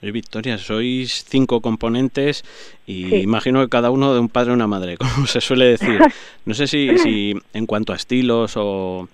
Victoria, 0.00 0.58
sois 0.58 1.24
cinco 1.24 1.60
componentes 1.60 2.44
y 2.86 3.16
imagino 3.16 3.60
que 3.62 3.68
cada 3.68 3.90
uno 3.90 4.14
de 4.14 4.20
un 4.20 4.28
padre 4.28 4.52
una 4.52 4.66
madre, 4.66 4.96
como 4.98 5.26
se 5.26 5.40
suele 5.40 5.66
decir. 5.66 6.00
No 6.44 6.54
sé 6.54 6.66
si, 6.66 6.98
si 6.98 7.34
en 7.52 7.66
cuanto 7.66 7.92
a 7.92 7.96
estilos 7.96 8.54
o 8.56 9.08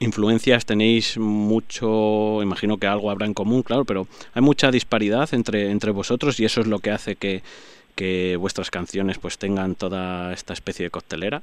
influencias 0.00 0.66
tenéis 0.66 1.18
mucho, 1.18 2.42
imagino 2.42 2.78
que 2.78 2.86
algo 2.86 3.10
habrá 3.10 3.26
en 3.26 3.34
común, 3.34 3.62
claro, 3.62 3.84
pero 3.84 4.06
hay 4.34 4.42
mucha 4.42 4.70
disparidad 4.70 5.32
entre, 5.32 5.70
entre 5.70 5.92
vosotros 5.92 6.38
y 6.40 6.44
eso 6.44 6.60
es 6.60 6.66
lo 6.66 6.78
que 6.78 6.90
hace 6.90 7.16
que, 7.16 7.42
que 7.94 8.36
vuestras 8.36 8.70
canciones 8.70 9.18
pues 9.18 9.38
tengan 9.38 9.74
toda 9.74 10.32
esta 10.32 10.52
especie 10.52 10.84
de 10.84 10.90
costelera. 10.90 11.42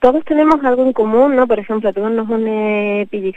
Todos 0.00 0.24
tenemos 0.24 0.64
algo 0.64 0.82
en 0.82 0.92
común, 0.92 1.36
¿no? 1.36 1.46
Por 1.46 1.60
ejemplo, 1.60 1.92
todos 1.92 2.10
nos 2.10 2.28
une 2.28 3.06
Piddy 3.08 3.32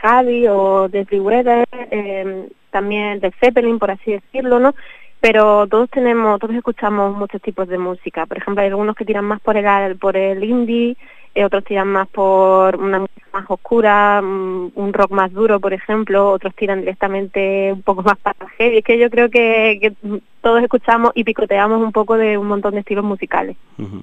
o 0.50 0.90
Free 0.90 1.20
Weather, 1.20 1.64
eh, 1.92 2.50
también 2.76 3.22
de 3.22 3.32
Zeppelin, 3.40 3.80
por 3.80 3.90
así 3.90 4.12
decirlo, 4.12 4.60
¿no? 4.60 4.76
Pero 5.22 5.66
todos 5.68 5.90
tenemos, 5.90 6.38
todos 6.42 6.54
escuchamos 6.54 7.16
muchos 7.16 7.42
tipos 7.42 7.70
de 7.70 7.78
música. 7.78 8.26
Por 8.26 8.38
ejemplo, 8.38 8.62
hay 8.62 8.68
algunos 8.68 8.98
que 8.98 9.06
tiran 9.06 9.24
más 9.24 9.40
por 9.40 9.56
el 9.56 9.96
por 9.96 10.18
el 10.18 10.44
indie, 10.44 10.98
eh, 11.34 11.46
otros 11.46 11.64
tiran 11.64 11.88
más 11.88 12.10
por 12.10 12.76
una 12.76 13.00
música 13.00 13.28
más 13.32 13.46
oscura, 13.48 14.22
mm, 14.22 14.72
un 14.76 14.92
rock 14.92 15.12
más 15.12 15.32
duro, 15.32 15.62
por 15.62 15.72
ejemplo, 15.72 16.32
otros 16.32 16.54
tiran 16.54 16.82
directamente 16.82 17.72
un 17.72 17.82
poco 17.82 18.04
más 18.04 18.18
para 18.18 18.46
heavy. 18.58 18.80
Es 18.80 18.84
que 18.84 19.00
yo 19.00 19.10
creo 19.10 19.30
que, 19.30 19.94
todos 20.42 20.62
escuchamos 20.62 21.14
y 21.16 21.24
picoteamos 21.24 21.82
un 21.82 21.94
poco 21.94 22.18
de 22.18 22.38
un 22.38 22.48
montón 22.48 22.74
de 22.74 22.82
estilos 22.82 23.06
musicales. 23.06 23.56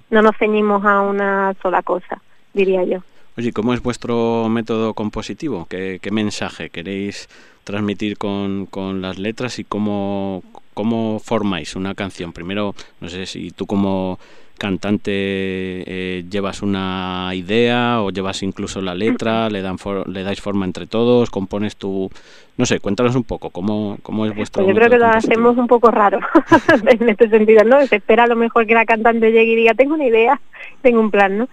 No 0.09 0.23
nos 0.23 0.35
ceñimos 0.39 0.83
a 0.87 1.03
una 1.03 1.55
sola 1.63 1.83
cosa, 1.83 2.23
diría 2.55 2.85
yo. 2.85 3.01
Oye, 3.39 3.53
¿cómo 3.53 3.73
es 3.73 3.83
vuestro 3.83 4.47
método 4.51 4.93
compositivo? 4.93 5.67
¿Qué, 5.67 6.01
mensaje 6.11 6.69
queréis 6.69 7.31
transmitir 7.65 8.19
con, 8.19 8.67
con, 8.67 9.03
las 9.03 9.19
letras 9.19 9.59
y 9.59 9.65
cómo, 9.65 10.43
cómo 10.75 11.21
formáis 11.23 11.77
una 11.77 11.95
canción? 11.95 12.33
Primero, 12.33 12.75
no 13.01 13.09
sé 13.09 13.27
si 13.27 13.51
tú 13.51 13.67
como 13.67 14.19
cantante 14.63 15.13
eh, 15.13 16.25
llevas 16.31 16.63
una 16.63 17.33
idea 17.35 18.01
o 18.01 18.11
llevas 18.11 18.45
incluso 18.45 18.81
la 18.81 18.95
letra, 18.95 19.51
le, 19.51 19.61
dan 19.61 19.77
le 20.07 20.23
dais 20.23 20.41
forma 20.41 20.65
entre 20.67 20.87
todos, 20.87 21.31
compones 21.31 21.75
tu, 21.75 22.13
No 22.59 22.67
sé, 22.67 22.81
cuéntanos 22.81 23.17
un 23.17 23.25
poco, 23.25 23.49
¿cómo, 23.49 23.97
cómo 24.03 24.27
es 24.27 24.37
vuestro 24.37 24.63
pues 24.63 24.75
Yo 24.75 24.79
creo 24.79 24.91
que 24.91 24.99
lo 24.99 25.07
hacemos 25.07 25.57
un 25.57 25.67
poco 25.67 25.91
raro 25.91 26.21
en 26.87 27.09
este 27.09 27.31
sentido, 27.31 27.65
¿no? 27.65 27.81
Se 27.87 27.97
espera 27.97 28.25
a 28.25 28.27
lo 28.27 28.37
mejor 28.37 28.67
que 28.67 28.75
la 28.75 28.85
cantante 28.85 29.33
llegue 29.33 29.53
y 29.53 29.57
diga, 29.57 29.73
tengo 29.73 29.95
una 29.95 30.05
idea, 30.05 30.39
tengo 30.83 31.01
un 31.01 31.11
plan, 31.11 31.39
¿no? 31.39 31.49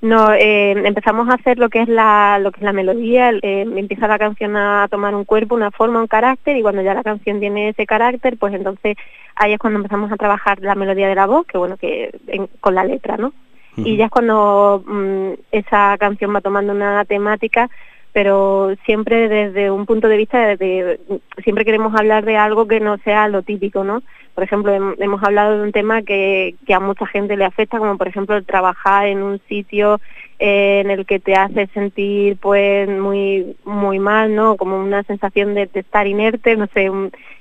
No, 0.00 0.32
eh, 0.32 0.70
empezamos 0.70 1.28
a 1.28 1.34
hacer 1.34 1.58
lo 1.58 1.68
que 1.70 1.82
es 1.82 1.88
la, 1.88 2.38
lo 2.38 2.52
que 2.52 2.58
es 2.58 2.64
la 2.64 2.72
melodía, 2.72 3.32
eh, 3.42 3.66
empieza 3.76 4.06
la 4.06 4.18
canción 4.18 4.56
a 4.56 4.86
tomar 4.88 5.16
un 5.16 5.24
cuerpo, 5.24 5.56
una 5.56 5.72
forma, 5.72 6.00
un 6.00 6.06
carácter, 6.06 6.56
y 6.56 6.62
cuando 6.62 6.82
ya 6.82 6.94
la 6.94 7.02
canción 7.02 7.40
tiene 7.40 7.70
ese 7.70 7.84
carácter, 7.84 8.36
pues 8.38 8.54
entonces 8.54 8.96
ahí 9.34 9.54
es 9.54 9.58
cuando 9.58 9.78
empezamos 9.78 10.12
a 10.12 10.16
trabajar 10.16 10.60
la 10.60 10.76
melodía 10.76 11.08
de 11.08 11.16
la 11.16 11.26
voz, 11.26 11.46
que 11.46 11.58
bueno, 11.58 11.76
que 11.76 12.12
con 12.60 12.76
la 12.76 12.84
letra, 12.84 13.16
¿no? 13.16 13.32
Y 13.76 13.96
ya 13.96 14.04
es 14.04 14.10
cuando 14.10 14.84
mm, 14.86 15.30
esa 15.50 15.96
canción 15.98 16.32
va 16.32 16.40
tomando 16.40 16.72
una 16.72 17.04
temática 17.04 17.68
pero 18.14 18.76
siempre 18.86 19.28
desde 19.28 19.72
un 19.72 19.86
punto 19.86 20.06
de 20.06 20.16
vista 20.16 20.56
de, 20.56 21.00
siempre 21.42 21.64
queremos 21.64 21.92
hablar 21.98 22.24
de 22.24 22.36
algo 22.36 22.68
que 22.68 22.78
no 22.78 22.96
sea 22.98 23.26
lo 23.26 23.42
típico, 23.42 23.82
¿no? 23.82 24.04
Por 24.36 24.44
ejemplo, 24.44 24.72
hemos 24.72 25.22
hablado 25.24 25.58
de 25.58 25.64
un 25.64 25.72
tema 25.72 26.02
que, 26.02 26.54
que 26.64 26.74
a 26.74 26.80
mucha 26.80 27.06
gente 27.08 27.36
le 27.36 27.44
afecta, 27.44 27.78
como 27.78 27.98
por 27.98 28.06
ejemplo 28.06 28.36
el 28.36 28.46
trabajar 28.46 29.08
en 29.08 29.20
un 29.20 29.40
sitio 29.48 30.00
eh, 30.38 30.82
en 30.84 30.92
el 30.92 31.06
que 31.06 31.18
te 31.18 31.34
hace 31.34 31.66
sentir 31.74 32.36
pues 32.36 32.88
muy 32.88 33.56
muy 33.64 33.98
mal, 33.98 34.32
¿no? 34.32 34.56
Como 34.56 34.78
una 34.78 35.02
sensación 35.02 35.54
de, 35.54 35.68
estar 35.74 36.06
inerte, 36.06 36.56
no 36.56 36.68
sé, 36.68 36.88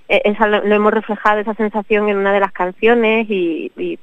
e, 0.10 0.22
esa, 0.26 0.48
lo, 0.48 0.64
hemos 0.64 0.92
reflejado 0.92 1.40
esa 1.40 1.54
sensación 1.54 2.10
en 2.10 2.18
una 2.18 2.34
de 2.34 2.40
las 2.40 2.52
canciones 2.52 3.28
y, 3.30 3.72
y 3.78 4.00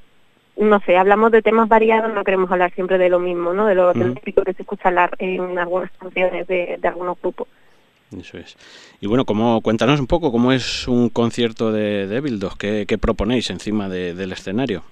no 0.61 0.79
sé, 0.81 0.96
hablamos 0.96 1.33
de 1.33 1.42
temas 1.42 1.68
variados, 1.68 2.12
no 2.12 2.23
queremos 2.23 2.51
hablar 2.53 2.73
siempre 2.75 2.99
de 2.99 3.09
lo 3.09 3.18
mismo, 3.18 3.55
¿no? 3.55 3.66
De 3.66 3.75
lo 3.75 3.92
típico 3.94 4.42
que 4.42 4.53
se 4.53 4.62
escucha 4.62 4.88
hablar 4.88 5.11
en 5.18 5.59
algunas 5.59 5.90
canciones 5.92 6.46
de, 6.46 6.79
algunos 6.85 7.18
grupos. 7.20 7.49
Eso 8.16 8.37
es. 8.37 8.57
Y 9.01 9.07
bueno, 9.07 9.25
¿cómo, 9.25 9.62
cuéntanos 9.62 10.01
un 10.01 10.07
poco 10.07 10.31
cómo 10.31 10.53
es 10.53 10.87
un 10.87 11.09
concierto 11.09 11.73
de 11.73 12.07
Devil 12.07 12.40
¿qué, 12.59 12.85
qué 12.87 12.99
proponéis 12.99 13.49
encima 13.51 13.88
del 13.88 14.33
escenario? 14.33 14.83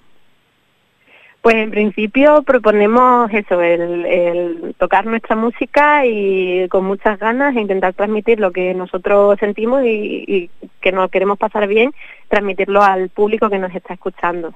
Pues 1.42 1.57
en 1.57 1.70
principio 1.70 2.42
proponemos 2.42 3.31
eso, 3.33 3.61
el, 3.61 4.74
tocar 4.78 5.07
nuestra 5.07 5.37
música 5.37 6.04
y 6.07 6.66
con 6.68 6.85
muchas 6.85 7.18
ganas 7.18 7.54
e 7.54 7.61
intentar 7.61 7.92
transmitir 7.92 8.40
lo 8.40 8.52
que 8.52 8.74
nosotros 8.74 9.38
sentimos 9.38 9.85
y, 9.85 10.24
y 10.26 10.50
que 10.81 10.92
nos 10.92 11.11
queremos 11.11 11.38
pasar 11.38 11.68
bien, 11.68 11.92
transmitirlo 12.28 12.83
al 12.83 13.11
público 13.11 13.50
que 13.50 13.59
nos 13.59 13.74
está 13.74 13.94
escuchando. 13.94 14.54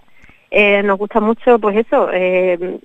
Eh, 0.54 0.82
nos 0.82 0.98
gusta 0.98 1.18
mucho, 1.18 1.58
pues 1.58 1.78
eso, 1.78 2.10
eh, 2.12 2.78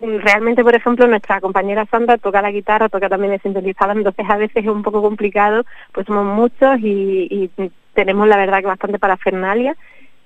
realmente, 0.00 0.64
por 0.64 0.74
ejemplo, 0.74 1.06
nuestra 1.06 1.38
compañera 1.42 1.84
Sandra 1.90 2.16
toca 2.16 2.40
la 2.40 2.50
guitarra, 2.50 2.88
toca 2.88 3.10
también 3.10 3.34
el 3.34 3.42
sintetizador, 3.42 3.98
entonces 3.98 4.24
a 4.26 4.38
veces 4.38 4.64
es 4.64 4.70
un 4.70 4.82
poco 4.82 5.02
complicado, 5.02 5.66
pues 5.92 6.06
somos 6.06 6.24
muchos 6.24 6.78
y, 6.80 7.50
tenemos 7.92 8.26
la 8.26 8.38
verdad 8.38 8.60
que 8.60 8.66
bastante 8.66 8.98
parafernalia, 8.98 9.76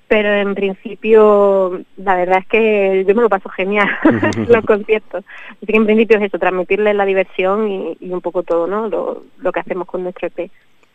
pero 0.07 0.29
en 0.33 0.55
principio 0.55 1.81
la 1.97 2.15
verdad 2.15 2.39
es 2.39 2.47
que 2.47 3.05
yo 3.05 3.13
me 3.13 3.21
lo 3.21 3.29
paso 3.29 3.49
genial 3.49 3.89
los 4.47 4.65
conciertos. 4.65 5.25
Así 5.57 5.65
que 5.67 5.77
en 5.77 5.85
principio 5.85 6.17
es 6.17 6.23
eso, 6.23 6.39
transmitirles 6.39 6.95
la 6.95 7.05
diversión 7.05 7.69
y, 7.69 7.97
un 8.09 8.21
poco 8.21 8.43
todo, 8.43 8.65
¿no? 8.65 8.87
Lo, 8.87 9.23
lo 9.39 9.51
que 9.51 9.59
hacemos 9.59 9.87
con 9.87 10.03
nuestro 10.03 10.29
EP. 10.29 10.49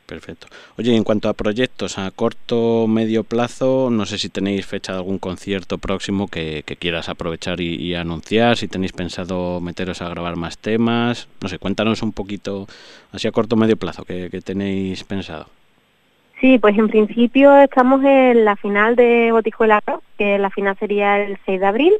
Perfecto. 0.06 0.48
Oye, 0.76 0.94
en 0.94 1.02
cuanto 1.02 1.30
a 1.30 1.32
proyectos 1.32 1.96
a 1.98 2.10
corto 2.10 2.86
medio 2.86 3.24
plazo, 3.24 3.88
no 3.90 4.04
sé 4.04 4.18
si 4.18 4.28
tenéis 4.28 4.66
fecha 4.66 4.92
de 4.92 4.98
algún 4.98 5.18
concierto 5.18 5.78
próximo 5.78 6.28
que, 6.28 6.62
quieras 6.78 7.08
aprovechar 7.08 7.60
y, 7.60 7.94
anunciar, 7.94 8.58
si 8.58 8.68
tenéis 8.68 8.92
pensado 8.92 9.60
meteros 9.60 10.02
a 10.02 10.08
grabar 10.10 10.36
más 10.36 10.58
temas, 10.58 11.28
no 11.40 11.48
sé, 11.48 11.58
cuéntanos 11.58 12.02
un 12.02 12.12
poquito, 12.12 12.66
así 13.12 13.28
a 13.28 13.32
corto 13.32 13.56
medio 13.56 13.78
plazo, 13.78 14.04
que, 14.04 14.28
tenéis 14.44 15.04
pensado. 15.04 15.46
Sí, 16.38 16.58
pues 16.58 16.76
en 16.76 16.88
principio 16.88 17.56
estamos 17.56 18.04
en 18.04 18.44
la 18.44 18.56
final 18.56 18.96
de 18.96 19.32
Botijuela 19.32 19.80
que 20.18 20.36
la 20.36 20.50
final 20.50 20.76
sería 20.78 21.22
el 21.22 21.38
6 21.46 21.60
de 21.60 21.66
abril, 21.66 21.94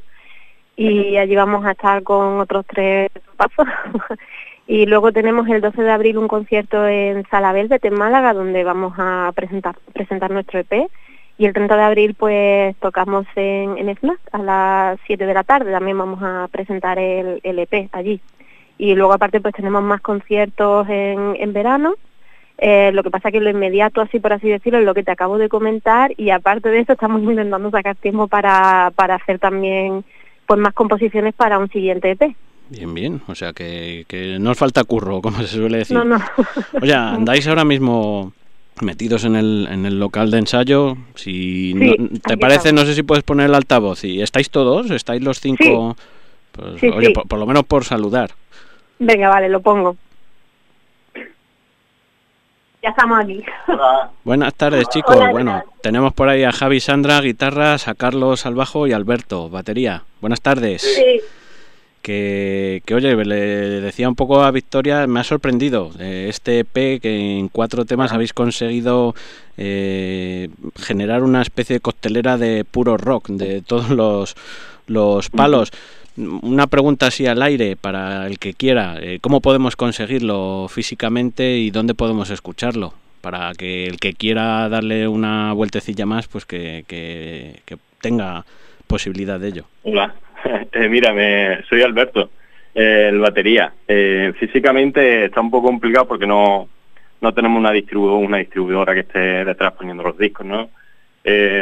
y 0.76 1.16
allí 1.16 1.36
vamos 1.36 1.64
a 1.64 1.70
estar 1.70 2.02
con 2.02 2.40
otros 2.40 2.66
tres 2.66 3.10
pasos. 3.36 3.66
Y 4.66 4.86
luego 4.86 5.12
tenemos 5.12 5.46
el 5.48 5.60
12 5.60 5.82
de 5.82 5.90
abril 5.90 6.18
un 6.18 6.28
concierto 6.28 6.86
en 6.86 7.26
Sala 7.28 7.52
Velvet, 7.52 7.84
en 7.84 7.94
Málaga, 7.94 8.32
donde 8.32 8.64
vamos 8.64 8.94
a 8.96 9.30
presentar, 9.34 9.76
presentar 9.92 10.30
nuestro 10.30 10.58
EP. 10.58 10.88
Y 11.36 11.46
el 11.46 11.52
30 11.52 11.76
de 11.76 11.82
abril 11.82 12.14
pues 12.14 12.76
tocamos 12.76 13.26
en, 13.36 13.76
en 13.76 13.96
a 14.32 14.38
las 14.38 15.00
7 15.06 15.26
de 15.26 15.34
la 15.34 15.42
tarde, 15.42 15.72
también 15.72 15.98
vamos 15.98 16.20
a 16.22 16.48
presentar 16.50 16.98
el, 16.98 17.40
EP 17.42 17.88
allí. 17.92 18.20
Y 18.78 18.94
luego 18.94 19.12
aparte 19.12 19.40
pues 19.40 19.54
tenemos 19.54 19.82
más 19.82 20.00
conciertos 20.00 20.88
en, 20.88 21.36
en 21.38 21.52
verano, 21.52 21.96
eh, 22.58 22.92
lo 22.92 23.02
que 23.02 23.10
pasa 23.10 23.32
que 23.32 23.40
lo 23.40 23.50
inmediato, 23.50 24.00
así 24.00 24.20
por 24.20 24.32
así 24.32 24.48
decirlo, 24.48 24.78
es 24.78 24.84
lo 24.84 24.94
que 24.94 25.02
te 25.02 25.10
acabo 25.10 25.38
de 25.38 25.48
comentar 25.48 26.12
y 26.16 26.30
aparte 26.30 26.68
de 26.68 26.80
eso 26.80 26.92
estamos 26.92 27.22
intentando 27.22 27.70
sacar 27.70 27.96
tiempo 27.96 28.28
para, 28.28 28.92
para 28.94 29.16
hacer 29.16 29.40
también 29.40 30.04
pues 30.46 30.60
más 30.60 30.72
composiciones 30.72 31.34
para 31.34 31.58
un 31.58 31.68
siguiente 31.70 32.12
EP. 32.12 32.36
Bien, 32.70 32.92
bien. 32.94 33.22
O 33.28 33.34
sea 33.34 33.52
que, 33.52 34.04
que 34.08 34.38
no 34.38 34.50
os 34.50 34.58
falta 34.58 34.84
curro, 34.84 35.20
como 35.20 35.38
se 35.42 35.48
suele 35.48 35.78
decir. 35.78 35.96
No, 35.96 36.04
no. 36.04 36.18
Oye, 36.82 36.94
andáis 36.94 37.46
ahora 37.46 37.64
mismo 37.64 38.32
metidos 38.80 39.24
en 39.24 39.36
el, 39.36 39.68
en 39.70 39.86
el 39.86 39.98
local 39.98 40.30
de 40.30 40.38
ensayo. 40.38 40.96
Si 41.14 41.74
te 42.26 42.36
parece, 42.36 42.72
no 42.72 42.84
sé 42.84 42.94
si 42.94 43.02
puedes 43.02 43.24
poner 43.24 43.46
el 43.46 43.54
altavoz. 43.54 44.04
¿Y 44.04 44.22
estáis 44.22 44.50
todos? 44.50 44.90
¿Estáis 44.90 45.22
los 45.22 45.40
cinco? 45.40 45.96
Pues, 46.52 46.82
oye, 46.82 47.10
por, 47.10 47.38
lo 47.38 47.46
menos 47.46 47.64
por 47.64 47.84
saludar. 47.84 48.30
Venga, 48.98 49.28
vale, 49.28 49.48
lo 49.48 49.60
pongo. 49.60 49.96
Ya 52.82 52.90
estamos 52.90 53.18
aquí. 53.18 53.42
Buenas 54.24 54.54
tardes, 54.54 54.88
chicos. 54.88 55.16
bueno, 55.30 55.64
tenemos 55.82 56.12
por 56.12 56.28
ahí 56.28 56.44
a 56.44 56.52
Javi 56.52 56.80
Sandra, 56.80 57.20
guitarras, 57.20 57.88
a 57.88 57.94
Carlos 57.94 58.44
al 58.44 58.54
bajo 58.54 58.86
y 58.86 58.92
a 58.92 58.96
Alberto, 58.96 59.48
batería. 59.48 60.02
Buenas 60.20 60.40
tardes. 60.40 60.82
Sí 60.82 61.20
que, 62.04 62.82
oye, 62.94 63.16
le 63.24 63.80
decía 63.80 64.10
un 64.10 64.14
poco 64.14 64.42
a 64.42 64.50
Victoria, 64.50 65.06
me 65.06 65.20
ha 65.20 65.24
sorprendido 65.24 65.90
eh, 65.98 66.26
este 66.28 66.58
EP 66.58 67.00
que 67.00 67.38
en 67.38 67.48
cuatro 67.48 67.86
temas 67.86 68.12
habéis 68.12 68.34
conseguido 68.34 69.14
eh, 69.56 70.50
generar 70.76 71.22
una 71.22 71.40
especie 71.40 71.74
de 71.74 71.80
costelera 71.80 72.36
de 72.36 72.66
puro 72.66 72.98
rock, 72.98 73.28
de 73.30 73.62
todos 73.62 73.88
los, 73.88 74.36
los 74.86 75.30
palos. 75.30 75.70
Una 76.18 76.66
pregunta 76.66 77.06
así 77.06 77.26
al 77.26 77.40
aire 77.40 77.74
para 77.74 78.26
el 78.26 78.38
que 78.38 78.52
quiera, 78.52 78.98
eh, 79.00 79.18
¿cómo 79.22 79.40
podemos 79.40 79.74
conseguirlo 79.74 80.66
físicamente 80.68 81.56
y 81.56 81.70
dónde 81.70 81.94
podemos 81.94 82.28
escucharlo? 82.28 82.92
Para 83.22 83.54
que 83.54 83.86
el 83.86 83.98
que 83.98 84.12
quiera 84.12 84.68
darle 84.68 85.08
una 85.08 85.54
vueltecilla 85.54 86.04
más, 86.04 86.28
pues 86.28 86.44
que, 86.44 86.84
que, 86.86 87.62
que 87.64 87.78
tenga 88.02 88.44
posibilidad 88.86 89.40
de 89.40 89.48
ello. 89.48 89.64
Hola, 89.82 90.14
mira, 90.90 91.12
me, 91.12 91.62
soy 91.68 91.82
Alberto, 91.82 92.30
eh, 92.74 93.08
el 93.10 93.18
batería. 93.18 93.72
Eh, 93.86 94.32
físicamente 94.38 95.26
está 95.26 95.40
un 95.40 95.50
poco 95.50 95.68
complicado 95.68 96.06
porque 96.06 96.26
no, 96.26 96.68
no 97.20 97.34
tenemos 97.34 97.58
una 97.58 97.72
distribuidora 97.72 98.94
que 98.94 99.00
esté 99.00 99.44
detrás 99.44 99.72
poniendo 99.72 100.02
los 100.02 100.18
discos, 100.18 100.46
¿no? 100.46 100.70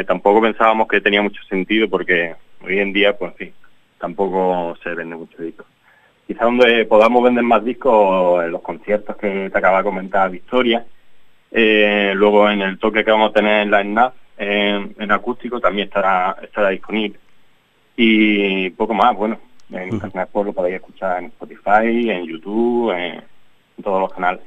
tampoco 0.05 0.41
pensábamos 0.41 0.89
que 0.89 0.99
tenía 0.99 1.21
mucho 1.21 1.41
sentido 1.43 1.87
porque 1.87 2.35
hoy 2.65 2.79
en 2.79 2.91
día, 2.91 3.17
pues 3.17 3.31
sí, 3.39 3.53
tampoco 3.97 4.77
se 4.83 4.93
vende 4.93 5.15
mucho 5.15 5.41
discos. 5.41 5.65
Quizá 6.27 6.43
donde 6.43 6.83
podamos 6.83 7.23
vender 7.23 7.45
más 7.45 7.63
discos 7.63 8.43
en 8.43 8.51
los 8.51 8.61
conciertos 8.61 9.15
que 9.15 9.49
te 9.49 9.57
acaba 9.57 9.77
de 9.77 9.85
comentar 9.85 10.29
Victoria, 10.29 10.85
luego 11.49 12.49
en 12.49 12.61
el 12.61 12.77
toque 12.77 13.05
que 13.05 13.11
vamos 13.11 13.29
a 13.29 13.33
tener 13.33 13.61
en 13.61 13.71
la 13.71 13.79
ENAF, 13.79 14.13
en 14.37 15.11
acústico 15.13 15.61
también 15.61 15.87
estará, 15.87 16.35
estará 16.41 16.67
disponible 16.67 17.17
y 17.95 18.69
poco 18.71 18.93
más, 18.93 19.15
bueno, 19.15 19.37
en 19.71 19.93
Internet 19.93 20.29
pues 20.31 20.45
lo 20.45 20.53
podéis 20.53 20.75
escuchar 20.75 21.19
en 21.19 21.25
Spotify, 21.25 22.09
en 22.09 22.25
YouTube, 22.25 22.91
en, 22.91 23.23
todos 23.83 24.01
los 24.01 24.13
canales. 24.13 24.41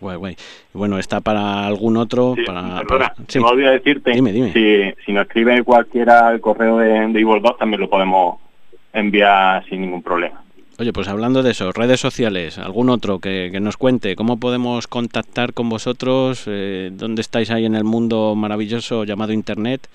Guay, 0.00 0.16
guay. 0.16 0.36
Bueno, 0.72 0.98
está 0.98 1.20
para 1.20 1.66
algún 1.66 1.96
otro. 1.96 2.34
para, 2.46 2.82
perdona, 2.82 3.14
me 3.34 3.40
olvidé 3.40 3.70
decirte, 3.72 4.14
Si, 4.14 5.04
si 5.04 5.12
nos 5.12 5.26
escribe 5.26 5.62
cualquiera 5.64 6.30
el 6.30 6.40
correo 6.40 6.78
de, 6.78 7.08
de 7.08 7.22
2 7.22 7.58
también 7.58 7.80
lo 7.80 7.90
podemos 7.90 8.38
enviar 8.92 9.64
sin 9.68 9.82
ningún 9.82 10.02
problema. 10.02 10.42
Oye, 10.80 10.94
pues 10.94 11.08
hablando 11.08 11.42
de 11.42 11.50
eso, 11.50 11.72
redes 11.72 12.00
sociales, 12.00 12.56
algún 12.56 12.88
otro 12.88 13.18
que, 13.18 13.50
nos 13.60 13.76
cuente, 13.76 14.16
¿cómo 14.16 14.40
podemos 14.40 14.86
contactar 14.86 15.52
con 15.52 15.68
vosotros? 15.68 16.44
Eh, 16.46 16.88
¿Dónde 16.94 17.20
estáis 17.20 17.50
ahí 17.50 17.66
en 17.66 17.74
el 17.74 17.84
mundo 17.84 18.34
maravilloso 18.34 19.04
llamado 19.04 19.34
Internet? 19.34 19.88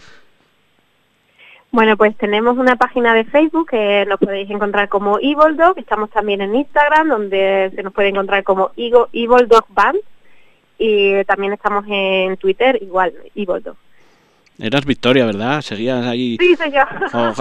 Bueno, 1.76 1.98
pues 1.98 2.16
tenemos 2.16 2.58
una 2.58 2.78
página 2.78 3.14
de 3.14 3.26
Facebook 3.26 3.72
que 3.72 4.06
nos 4.08 4.18
podéis 4.18 4.50
encontrar 4.50 4.88
como 4.88 5.20
Evil 5.20 5.58
Dog, 5.58 5.78
estamos 5.78 6.10
también 6.10 6.40
en 6.40 6.56
Instagram 6.56 7.10
donde 7.10 7.70
se 7.76 7.84
nos 7.84 7.92
puede 7.92 8.08
encontrar 8.08 8.46
como 8.46 8.72
Evil 8.78 9.50
Dog 9.50 9.66
Band 9.68 10.00
y 10.78 11.22
también 11.26 11.52
estamos 11.52 11.84
en 11.90 12.38
Twitter 12.38 12.80
igual, 12.82 13.12
Evil 13.36 13.62
Dog. 13.62 13.76
Eras 14.58 14.86
Victoria, 14.86 15.26
¿verdad? 15.26 15.60
Seguías 15.60 16.06
ahí. 16.06 16.38
Sí, 16.40 16.56
yo. 16.74 16.84
Oh, 17.12 17.34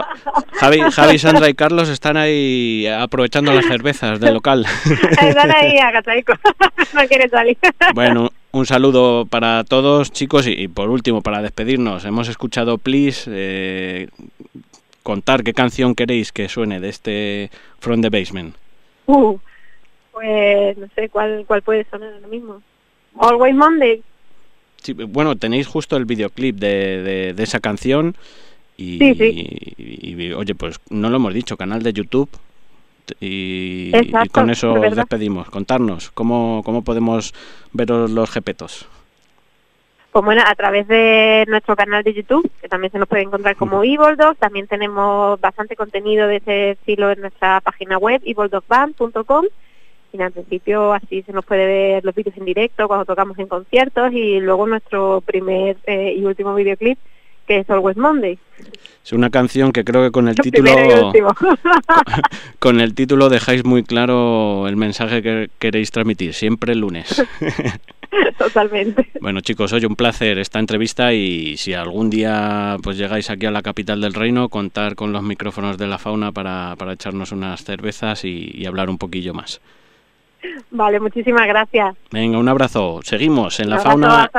Javi, 0.54 0.80
Javi, 0.80 1.18
Sandra 1.20 1.48
y 1.48 1.54
Carlos 1.54 1.88
están 1.88 2.16
ahí 2.16 2.88
aprovechando 2.88 3.52
las 3.52 3.66
cervezas 3.66 4.18
del 4.18 4.34
local. 4.34 4.66
están 4.84 5.52
ahí 5.52 5.78
a 5.78 5.92
no 6.92 7.06
quieren 7.06 7.30
salir. 7.30 7.56
Bueno, 7.94 8.30
un 8.54 8.66
saludo 8.66 9.26
para 9.26 9.64
todos, 9.64 10.12
chicos, 10.12 10.46
y, 10.46 10.68
por 10.68 10.88
último, 10.88 11.22
para 11.22 11.42
despedirnos, 11.42 12.04
hemos 12.04 12.28
escuchado 12.28 12.78
Please, 12.78 13.30
eh, 13.32 14.08
contar 15.02 15.42
qué 15.42 15.52
canción 15.52 15.94
queréis 15.94 16.32
que 16.32 16.48
suene 16.48 16.80
de 16.80 16.88
este 16.88 17.50
From 17.80 18.00
the 18.00 18.10
Basement. 18.10 18.54
Uh, 19.06 19.38
pues 20.12 20.78
no 20.78 20.86
sé 20.94 21.08
cuál, 21.08 21.44
cuál 21.46 21.62
puede 21.62 21.84
sonar 21.90 22.12
lo 22.22 22.28
mismo. 22.28 22.62
Always 23.18 23.54
Monday. 23.54 24.02
Sí, 24.82 24.92
bueno, 24.92 25.36
tenéis 25.36 25.66
justo 25.66 25.96
el 25.96 26.04
videoclip 26.04 26.56
de, 26.56 27.32
de, 27.34 27.42
esa 27.42 27.60
canción 27.60 28.16
y, 28.76 29.02
Y, 29.04 30.32
oye, 30.32 30.54
pues 30.54 30.80
no 30.90 31.10
lo 31.10 31.16
hemos 31.16 31.34
dicho, 31.34 31.56
canal 31.56 31.82
de 31.82 31.92
YouTube. 31.92 32.28
Y, 33.20 33.92
con 34.32 34.50
eso 34.50 34.74
os 34.74 34.96
despedimos. 34.96 35.50
Contarnos, 35.50 36.10
¿cómo, 36.10 36.62
¿cómo 36.64 36.82
podemos 36.82 37.34
veros 37.72 38.10
los 38.10 38.30
jepetos? 38.30 38.88
Pues 40.12 40.24
bueno, 40.24 40.42
a 40.46 40.54
través 40.54 40.86
de 40.86 41.44
nuestro 41.48 41.74
canal 41.74 42.04
de 42.04 42.14
YouTube, 42.14 42.48
que 42.62 42.68
también 42.68 42.92
se 42.92 42.98
nos 42.98 43.08
puede 43.08 43.22
encontrar 43.22 43.56
como 43.56 43.82
Evil 43.82 44.16
también 44.38 44.68
tenemos 44.68 45.40
bastante 45.40 45.74
contenido 45.74 46.28
de 46.28 46.36
ese 46.36 46.70
estilo 46.70 47.10
en 47.10 47.20
nuestra 47.20 47.60
página 47.60 47.98
web, 47.98 48.22
evildogband.com 48.24 49.46
y 50.12 50.22
en 50.22 50.32
principio 50.32 50.92
así 50.92 51.22
se 51.22 51.32
nos 51.32 51.44
puede 51.44 51.66
ver 51.66 52.04
los 52.04 52.14
vídeos 52.14 52.36
en 52.36 52.44
directo 52.44 52.86
cuando 52.86 53.04
tocamos 53.04 53.36
en 53.40 53.48
conciertos 53.48 54.12
y 54.12 54.38
luego 54.38 54.68
nuestro 54.68 55.20
primer 55.20 55.76
eh, 55.86 56.14
y 56.16 56.24
último 56.24 56.54
videoclip 56.54 56.96
que 57.46 57.58
es 57.58 57.70
Always 57.70 57.96
Monday. 57.96 58.38
Es 59.04 59.12
una 59.12 59.30
canción 59.30 59.72
que 59.72 59.84
creo 59.84 60.02
que 60.02 60.10
con 60.10 60.28
el 60.28 60.36
título 60.36 60.70
con 62.58 62.80
el 62.80 62.94
título 62.94 63.28
dejáis 63.28 63.64
muy 63.64 63.82
claro 63.82 64.66
el 64.66 64.76
mensaje 64.76 65.22
que 65.22 65.50
queréis 65.58 65.90
transmitir, 65.90 66.32
siempre 66.32 66.72
el 66.72 66.80
lunes. 66.80 67.22
Totalmente. 68.38 69.08
Bueno, 69.20 69.40
chicos, 69.40 69.72
hoy 69.72 69.84
un 69.84 69.96
placer 69.96 70.38
esta 70.38 70.58
entrevista 70.58 71.12
y 71.12 71.56
si 71.56 71.74
algún 71.74 72.10
día 72.10 72.76
pues 72.82 72.96
llegáis 72.96 73.28
aquí 73.28 73.46
a 73.46 73.50
la 73.50 73.62
capital 73.62 74.00
del 74.00 74.14
reino, 74.14 74.48
contar 74.48 74.94
con 74.94 75.12
los 75.12 75.22
micrófonos 75.22 75.76
de 75.76 75.86
la 75.86 75.98
fauna 75.98 76.32
para, 76.32 76.76
para 76.76 76.92
echarnos 76.92 77.32
unas 77.32 77.64
cervezas 77.64 78.24
y 78.24 78.64
hablar 78.66 78.88
un 78.88 78.98
poquillo 78.98 79.34
más. 79.34 79.60
Vale, 80.70 81.00
muchísimas 81.00 81.46
gracias. 81.46 81.96
Venga, 82.10 82.38
un 82.38 82.48
abrazo. 82.48 83.00
Seguimos 83.02 83.60
en 83.60 83.70
la 83.70 83.78
fauna 83.78 84.30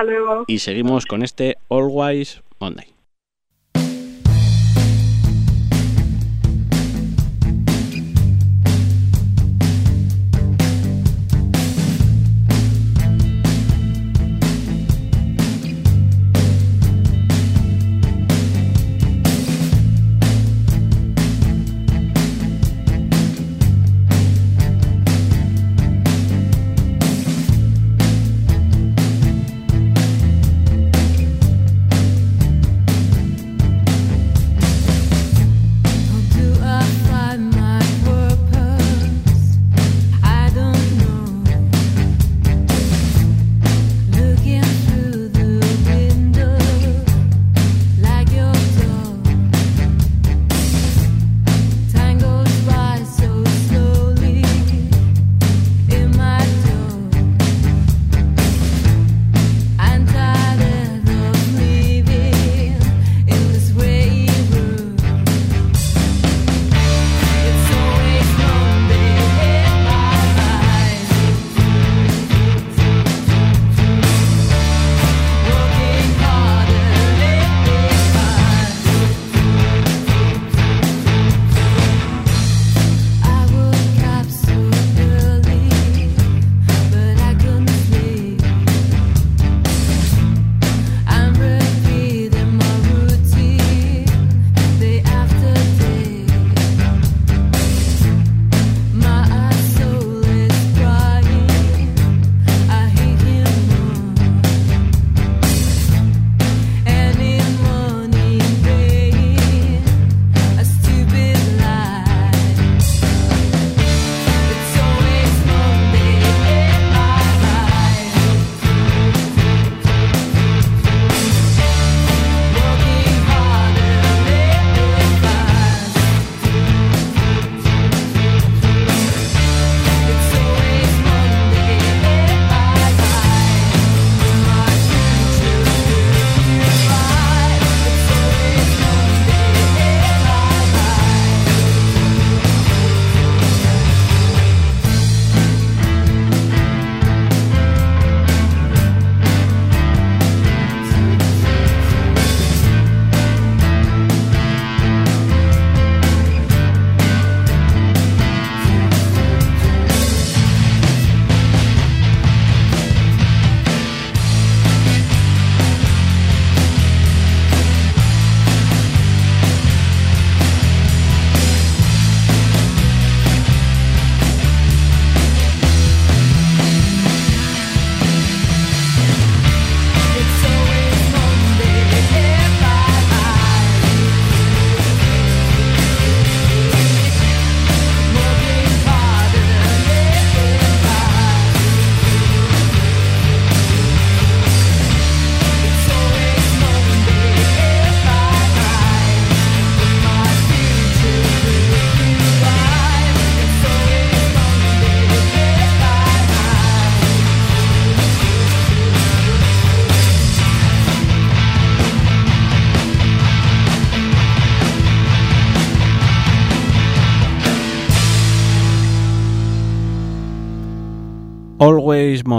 y 0.48 0.60
seguimos 0.60 1.06
con 1.06 1.24
este 1.24 1.58
Always 1.70 2.42
Monday. 2.60 2.95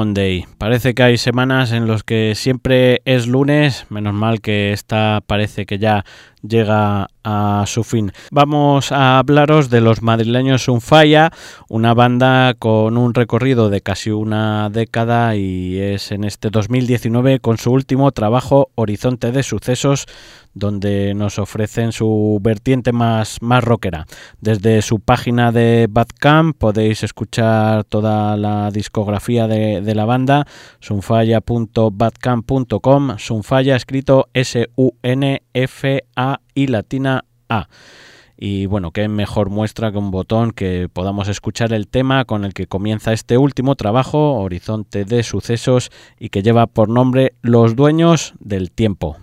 Monday. 0.06 0.44
Parece 0.58 0.94
que 0.94 1.02
hay 1.02 1.18
semanas 1.18 1.72
en 1.72 1.88
las 1.88 2.04
que 2.04 2.34
siempre 2.36 3.02
es 3.04 3.26
lunes, 3.26 3.86
menos 3.90 4.14
mal 4.14 4.40
que 4.40 4.72
esta 4.72 5.20
parece 5.26 5.66
que 5.66 5.78
ya 5.78 6.04
llega 6.42 7.08
a 7.24 7.64
su 7.66 7.84
fin. 7.84 8.12
Vamos 8.30 8.92
a 8.92 9.18
hablaros 9.18 9.68
de 9.68 9.80
los 9.80 10.02
madrileños 10.02 10.68
Unfaya, 10.68 11.32
una 11.68 11.94
banda 11.94 12.54
con 12.54 12.96
un 12.96 13.14
recorrido 13.14 13.68
de 13.68 13.80
casi 13.80 14.10
una 14.10 14.70
década 14.70 15.34
y 15.34 15.78
es 15.78 16.12
en 16.12 16.24
este 16.24 16.50
2019 16.50 17.40
con 17.40 17.58
su 17.58 17.72
último 17.72 18.12
trabajo 18.12 18.70
Horizonte 18.76 19.32
de 19.32 19.42
Sucesos 19.42 20.06
donde 20.56 21.14
nos 21.14 21.38
ofrecen 21.38 21.92
su 21.92 22.40
vertiente 22.42 22.90
más, 22.92 23.40
más 23.42 23.62
rockera. 23.62 24.06
Desde 24.40 24.80
su 24.80 25.00
página 25.00 25.52
de 25.52 25.86
Badcamp 25.88 26.56
podéis 26.56 27.02
escuchar 27.02 27.84
toda 27.84 28.38
la 28.38 28.70
discografía 28.70 29.48
de, 29.48 29.82
de 29.82 29.94
la 29.94 30.06
banda, 30.06 30.46
sunfaya.badcamp.com, 30.80 33.18
sunfaya 33.18 33.76
escrito 33.76 34.30
S-U-N-F-A 34.32 36.35
y 36.54 36.66
latina 36.68 37.24
A. 37.48 37.68
Y 38.38 38.66
bueno, 38.66 38.90
qué 38.90 39.08
mejor 39.08 39.48
muestra 39.48 39.90
que 39.90 39.98
un 39.98 40.10
botón 40.10 40.50
que 40.50 40.88
podamos 40.92 41.28
escuchar 41.28 41.72
el 41.72 41.88
tema 41.88 42.24
con 42.26 42.44
el 42.44 42.52
que 42.52 42.66
comienza 42.66 43.12
este 43.12 43.38
último 43.38 43.76
trabajo, 43.76 44.34
Horizonte 44.34 45.04
de 45.04 45.22
Sucesos, 45.22 45.90
y 46.18 46.28
que 46.28 46.42
lleva 46.42 46.66
por 46.66 46.88
nombre 46.90 47.34
Los 47.40 47.76
Dueños 47.76 48.34
del 48.38 48.70
Tiempo. 48.70 49.16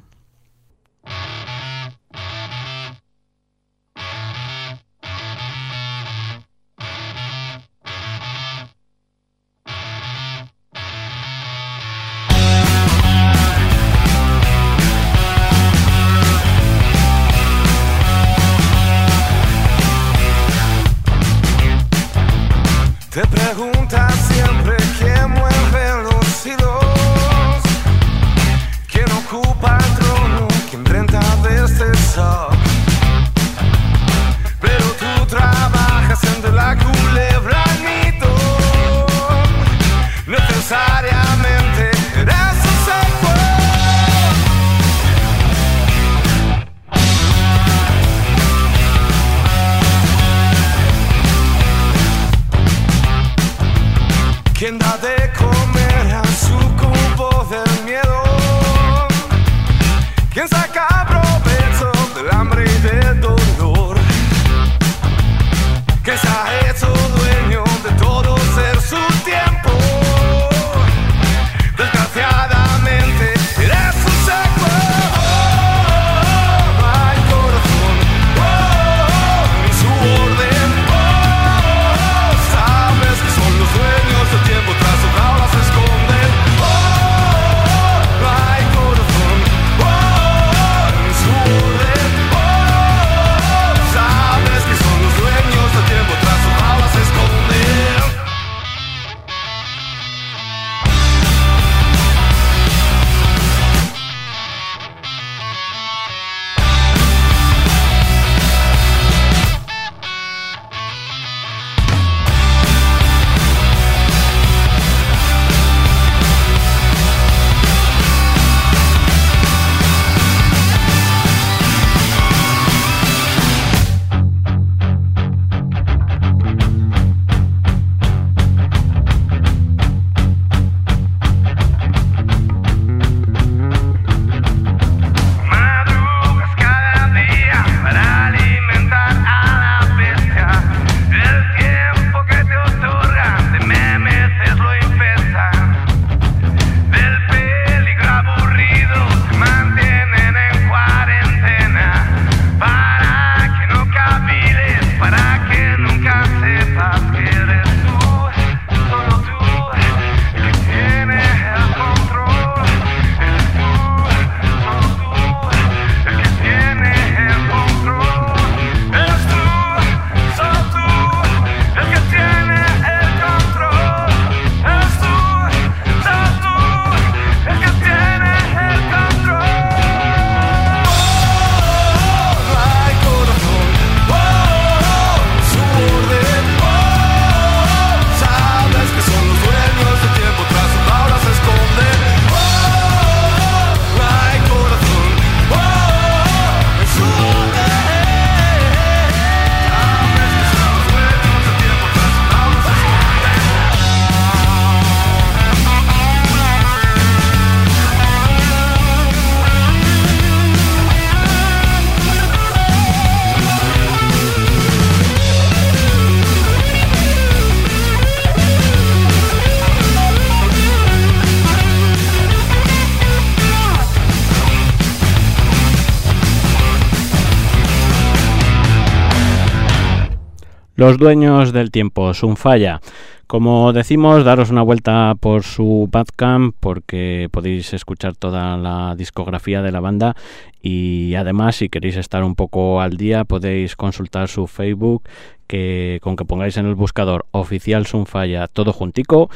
Los 230.76 230.97
dueños 230.97 231.53
del 231.53 231.69
tiempo, 231.69 232.15
Sunfaya. 232.15 232.82
Como 233.28 233.74
decimos, 233.74 234.26
daros 234.26 234.49
una 234.49 234.63
vuelta 234.63 235.13
por 235.19 235.43
su 235.43 235.88
Bandcamp 235.91 236.55
porque 236.59 237.30
podéis 237.32 237.74
escuchar 237.74 238.15
toda 238.15 238.57
la 238.57 238.95
discografía 238.95 239.61
de 239.61 239.71
la 239.71 239.82
banda 239.82 240.15
y 240.63 241.13
además 241.13 241.57
si 241.57 241.69
queréis 241.69 241.95
estar 241.97 242.24
un 242.24 242.34
poco 242.34 242.82
al 242.82 242.97
día 242.97 243.24
podéis 243.24 243.76
consultar 243.76 244.28
su 244.30 244.47
Facebook 244.47 245.03
que 245.45 245.99
con 246.01 246.15
que 246.15 246.26
pongáis 246.26 246.57
en 246.57 246.65
el 246.65 246.76
buscador 246.76 247.26
oficial 247.32 247.86
Sunfaya 247.86 248.47
todo 248.47 248.74
juntico 248.74 249.30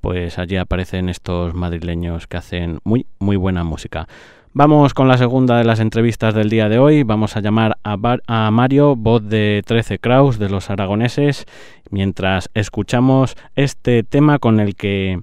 pues 0.00 0.38
allí 0.38 0.56
aparecen 0.56 1.08
estos 1.08 1.54
madrileños 1.54 2.26
que 2.26 2.36
hacen 2.36 2.78
muy, 2.84 3.06
muy 3.18 3.36
buena 3.36 3.64
música. 3.64 4.08
Vamos 4.54 4.94
con 4.94 5.08
la 5.08 5.18
segunda 5.18 5.58
de 5.58 5.64
las 5.64 5.78
entrevistas 5.78 6.34
del 6.34 6.48
día 6.48 6.68
de 6.68 6.78
hoy. 6.78 7.02
Vamos 7.02 7.36
a 7.36 7.40
llamar 7.40 7.78
a, 7.84 8.50
Mario, 8.50 8.96
voz 8.96 9.22
de 9.28 9.62
13 9.66 9.98
Kraus 9.98 10.38
de 10.38 10.48
los 10.48 10.70
aragoneses, 10.70 11.46
mientras 11.90 12.50
escuchamos 12.54 13.36
este 13.56 14.02
tema 14.02 14.38
con 14.38 14.58
el 14.58 14.74
que 14.74 15.20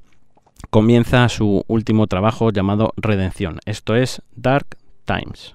comienza 0.69 1.27
su 1.29 1.63
último 1.67 2.07
trabajo 2.07 2.51
llamado 2.51 2.93
Redención. 2.97 3.59
Esto 3.65 3.95
es 3.95 4.21
Dark 4.35 4.77
Times. 5.05 5.54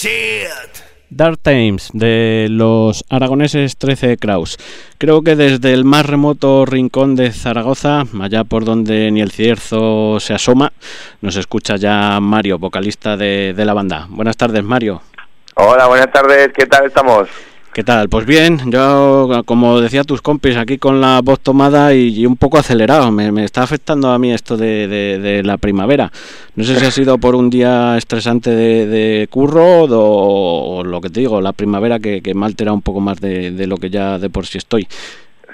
Shit. 0.00 0.84
Dark 1.10 1.38
Times 1.38 1.90
de 1.92 2.46
los 2.50 3.04
aragoneses 3.08 3.76
13 3.78 4.16
Kraus. 4.18 4.56
Creo 4.98 5.22
que 5.22 5.34
desde 5.34 5.72
el 5.72 5.84
más 5.84 6.06
remoto 6.06 6.66
rincón 6.66 7.16
de 7.16 7.32
Zaragoza, 7.32 8.04
allá 8.20 8.44
por 8.44 8.64
donde 8.64 9.10
ni 9.10 9.20
el 9.20 9.32
cierzo 9.32 10.20
se 10.20 10.34
asoma, 10.34 10.72
nos 11.20 11.36
escucha 11.36 11.76
ya 11.76 12.20
Mario, 12.20 12.58
vocalista 12.58 13.16
de, 13.16 13.54
de 13.56 13.64
la 13.64 13.74
banda. 13.74 14.06
Buenas 14.08 14.36
tardes, 14.36 14.62
Mario. 14.62 15.02
Hola, 15.54 15.88
buenas 15.88 16.12
tardes, 16.12 16.50
¿qué 16.54 16.66
tal 16.66 16.86
estamos? 16.86 17.28
¿Qué 17.78 17.84
tal? 17.84 18.08
Pues 18.08 18.26
bien, 18.26 18.72
yo, 18.72 19.44
como 19.46 19.80
decía 19.80 20.02
tus 20.02 20.20
compis, 20.20 20.56
aquí 20.56 20.78
con 20.78 21.00
la 21.00 21.20
voz 21.22 21.38
tomada 21.38 21.94
y, 21.94 22.26
un 22.26 22.36
poco 22.36 22.58
acelerado. 22.58 23.12
Me, 23.12 23.44
está 23.44 23.62
afectando 23.62 24.10
a 24.10 24.18
mí 24.18 24.32
esto 24.32 24.56
de, 24.56 25.42
la 25.44 25.58
primavera. 25.58 26.10
No 26.56 26.64
sé 26.64 26.74
si 26.74 26.84
ha 26.84 26.90
sido 26.90 27.18
por 27.18 27.36
un 27.36 27.50
día 27.50 27.96
estresante 27.96 28.50
de, 28.50 29.28
curro 29.30 29.84
o, 29.84 30.82
lo 30.82 31.00
que 31.00 31.08
te 31.08 31.20
digo, 31.20 31.40
la 31.40 31.52
primavera 31.52 32.00
que, 32.00 32.20
que 32.20 32.34
me 32.34 32.46
ha 32.46 32.72
un 32.72 32.82
poco 32.82 32.98
más 32.98 33.20
de 33.20 33.66
lo 33.68 33.76
que 33.76 33.90
ya 33.90 34.18
de 34.18 34.28
por 34.28 34.44
sí 34.44 34.58
estoy. 34.58 34.88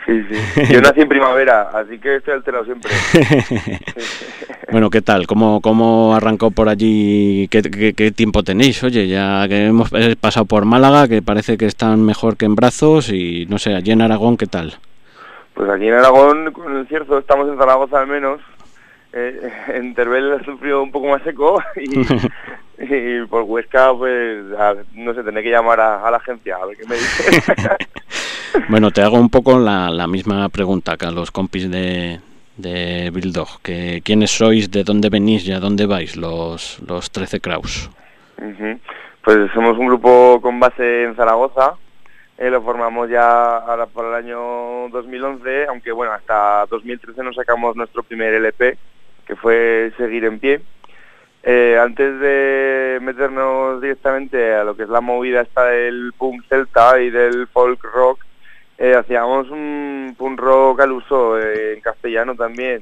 Sí, 0.06 0.22
sí. 0.28 0.72
Yo 0.72 0.80
nací 0.80 1.00
en 1.00 1.08
primavera, 1.08 1.70
así 1.72 1.98
que 1.98 2.16
estoy 2.16 2.34
alterado 2.34 2.64
siempre. 2.64 2.90
Bueno, 4.72 4.90
¿qué 4.90 5.02
tal? 5.02 5.26
¿Cómo, 5.26 5.60
cómo 5.60 6.16
arrancó 6.16 6.50
por 6.50 6.68
allí? 6.68 7.46
¿Qué, 7.48 7.62
qué, 7.62 7.92
qué 7.92 8.10
tiempo 8.10 8.42
tenéis? 8.42 8.82
Oye, 8.82 9.06
ya 9.06 9.46
que 9.46 9.66
hemos 9.66 9.90
pasado 10.20 10.46
por 10.46 10.64
Málaga, 10.64 11.06
que 11.06 11.22
parece 11.22 11.56
que 11.56 11.66
están 11.66 12.02
mejor 12.04 12.36
que 12.36 12.46
en 12.46 12.56
brazos, 12.56 13.10
y 13.10 13.46
no 13.48 13.58
sé, 13.58 13.74
allí 13.74 13.92
en 13.92 14.02
Aragón, 14.02 14.36
¿qué 14.36 14.46
tal? 14.46 14.74
Pues 15.54 15.70
aquí 15.70 15.86
en 15.86 15.94
Aragón, 15.94 16.52
con 16.52 16.76
el 16.76 16.88
cierzo, 16.88 17.18
estamos 17.18 17.48
en 17.48 17.56
Zaragoza 17.56 18.00
al 18.00 18.08
menos. 18.08 18.40
Eh, 19.12 19.52
en 19.68 19.94
Teruel 19.94 20.32
ha 20.32 20.44
sufrido 20.44 20.82
un 20.82 20.90
poco 20.90 21.06
más 21.06 21.22
seco 21.22 21.62
y, 21.76 22.04
y 22.78 23.24
por 23.26 23.42
Huesca, 23.42 23.92
pues, 23.94 24.44
a- 24.58 24.74
no 24.94 25.14
sé, 25.14 25.22
tendré 25.22 25.42
que 25.42 25.50
llamar 25.50 25.80
a, 25.80 26.06
a 26.06 26.10
la 26.10 26.16
agencia 26.18 26.56
a 26.56 26.66
ver 26.66 26.76
qué 26.76 26.86
me 26.88 26.94
dice. 26.96 27.42
Bueno, 28.68 28.92
te 28.92 29.02
hago 29.02 29.16
un 29.18 29.30
poco 29.30 29.58
la, 29.58 29.90
la 29.90 30.06
misma 30.06 30.48
pregunta 30.48 30.96
que 30.96 31.06
a 31.06 31.10
los 31.10 31.32
compis 31.32 31.68
de, 31.68 32.20
de 32.56 33.10
Bildog. 33.12 33.60
Que, 33.62 34.00
¿Quiénes 34.04 34.30
sois, 34.30 34.70
de 34.70 34.84
dónde 34.84 35.08
venís 35.10 35.44
y 35.48 35.52
a 35.52 35.58
dónde 35.58 35.86
vais 35.86 36.16
los, 36.16 36.78
los 36.86 37.10
13 37.10 37.40
Kraus? 37.40 37.90
Pues 39.24 39.50
somos 39.54 39.76
un 39.76 39.86
grupo 39.88 40.38
con 40.40 40.60
base 40.60 41.02
en 41.02 41.16
Zaragoza. 41.16 41.74
eh, 42.38 42.48
lo 42.48 42.62
formamos 42.62 43.10
ya 43.10 43.56
ahora 43.56 43.86
por 43.86 44.06
el 44.06 44.14
año 44.14 44.88
2011, 44.90 45.66
aunque 45.68 45.90
bueno, 45.90 46.12
hasta 46.12 46.64
2013 46.70 47.24
nos 47.24 47.34
sacamos 47.34 47.74
nuestro 47.74 48.04
primer 48.04 48.34
LP, 48.34 48.78
que 49.26 49.34
fue 49.34 49.92
Seguir 49.96 50.26
en 50.26 50.38
Pie. 50.38 50.60
Eh, 51.46 51.78
antes 51.78 52.18
de 52.20 52.98
meternos 53.02 53.78
directamente 53.82 54.54
a 54.54 54.64
lo 54.64 54.74
que 54.74 54.84
es 54.84 54.88
la 54.88 55.02
movida 55.02 55.42
esta 55.42 55.66
del 55.66 56.14
punk 56.16 56.42
celta 56.48 56.98
y 57.00 57.10
del 57.10 57.46
folk 57.48 57.82
rock, 57.92 58.24
eh, 58.78 58.94
hacíamos 58.94 59.50
un 59.50 60.14
punk 60.16 60.40
rock 60.40 60.80
al 60.80 60.92
uso 60.92 61.38
eh, 61.38 61.74
en 61.74 61.80
castellano 61.82 62.34
también. 62.34 62.80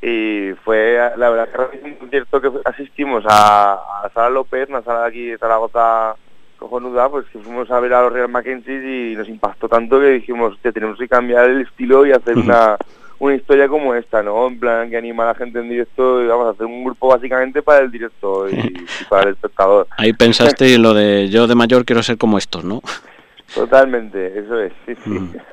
Y 0.00 0.52
fue, 0.64 1.00
la 1.16 1.30
verdad, 1.30 1.48
que 1.48 1.56
fue 1.56 1.90
un 1.90 1.94
concierto 1.94 2.40
que 2.40 2.50
asistimos 2.64 3.24
a, 3.26 3.72
a 4.04 4.10
Sala 4.14 4.30
López, 4.30 4.68
una 4.68 4.82
sala 4.82 5.02
de 5.02 5.08
aquí 5.08 5.26
de 5.26 5.38
Zaragoza 5.38 6.14
cojonuda, 6.58 7.08
pues 7.08 7.26
que 7.26 7.40
fuimos 7.40 7.68
a 7.72 7.80
ver 7.80 7.92
a 7.92 8.02
los 8.02 8.12
Real 8.12 8.28
Mackenzie 8.28 9.12
y 9.12 9.16
nos 9.16 9.28
impactó 9.28 9.68
tanto 9.68 9.98
que 9.98 10.10
dijimos, 10.10 10.56
tenemos 10.62 10.96
que 10.96 11.08
cambiar 11.08 11.50
el 11.50 11.62
estilo 11.62 12.06
y 12.06 12.12
hacer 12.12 12.38
una, 12.38 12.76
una 13.18 13.34
historia 13.34 13.68
como 13.68 13.94
esta, 13.94 14.22
¿no? 14.22 14.46
En 14.46 14.58
plan, 14.58 14.90
que 14.90 14.96
anima 14.96 15.24
a 15.24 15.28
la 15.28 15.34
gente 15.34 15.58
en 15.58 15.68
directo 15.68 16.22
y 16.22 16.26
vamos 16.26 16.46
a 16.46 16.50
hacer 16.50 16.66
un 16.66 16.84
grupo 16.84 17.08
básicamente 17.08 17.62
para 17.62 17.80
el 17.80 17.90
directo 17.90 18.48
y, 18.48 18.54
y 19.00 19.04
para 19.08 19.24
el 19.24 19.34
espectador. 19.34 19.86
Ahí 19.96 20.12
pensaste 20.12 20.74
en 20.74 20.82
lo 20.82 20.94
de 20.94 21.28
yo 21.28 21.46
de 21.46 21.54
mayor 21.54 21.84
quiero 21.84 22.02
ser 22.02 22.18
como 22.18 22.38
estos, 22.38 22.64
¿no? 22.64 22.82
Totalmente, 23.54 24.38
eso 24.38 24.60
es, 24.60 24.72
sí, 24.86 24.94
sí. 25.02 25.10
Mm. 25.10 25.34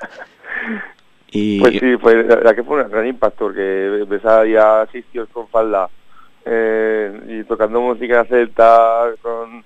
Y 1.36 1.60
Pues 1.60 1.80
sí, 1.80 1.98
fue, 1.98 2.24
la 2.24 2.36
verdad 2.36 2.56
que 2.56 2.64
fue 2.64 2.84
un 2.84 2.92
gran 2.92 3.08
impacto 3.08 3.46
porque 3.46 4.06
ves 4.08 4.24
ahí 4.24 4.56
a 4.56 4.88
con 5.32 5.48
falda 5.48 5.90
eh, 6.46 7.12
y 7.28 7.44
tocando 7.46 7.82
música 7.82 8.24
celta 8.26 9.10
con 9.20 9.64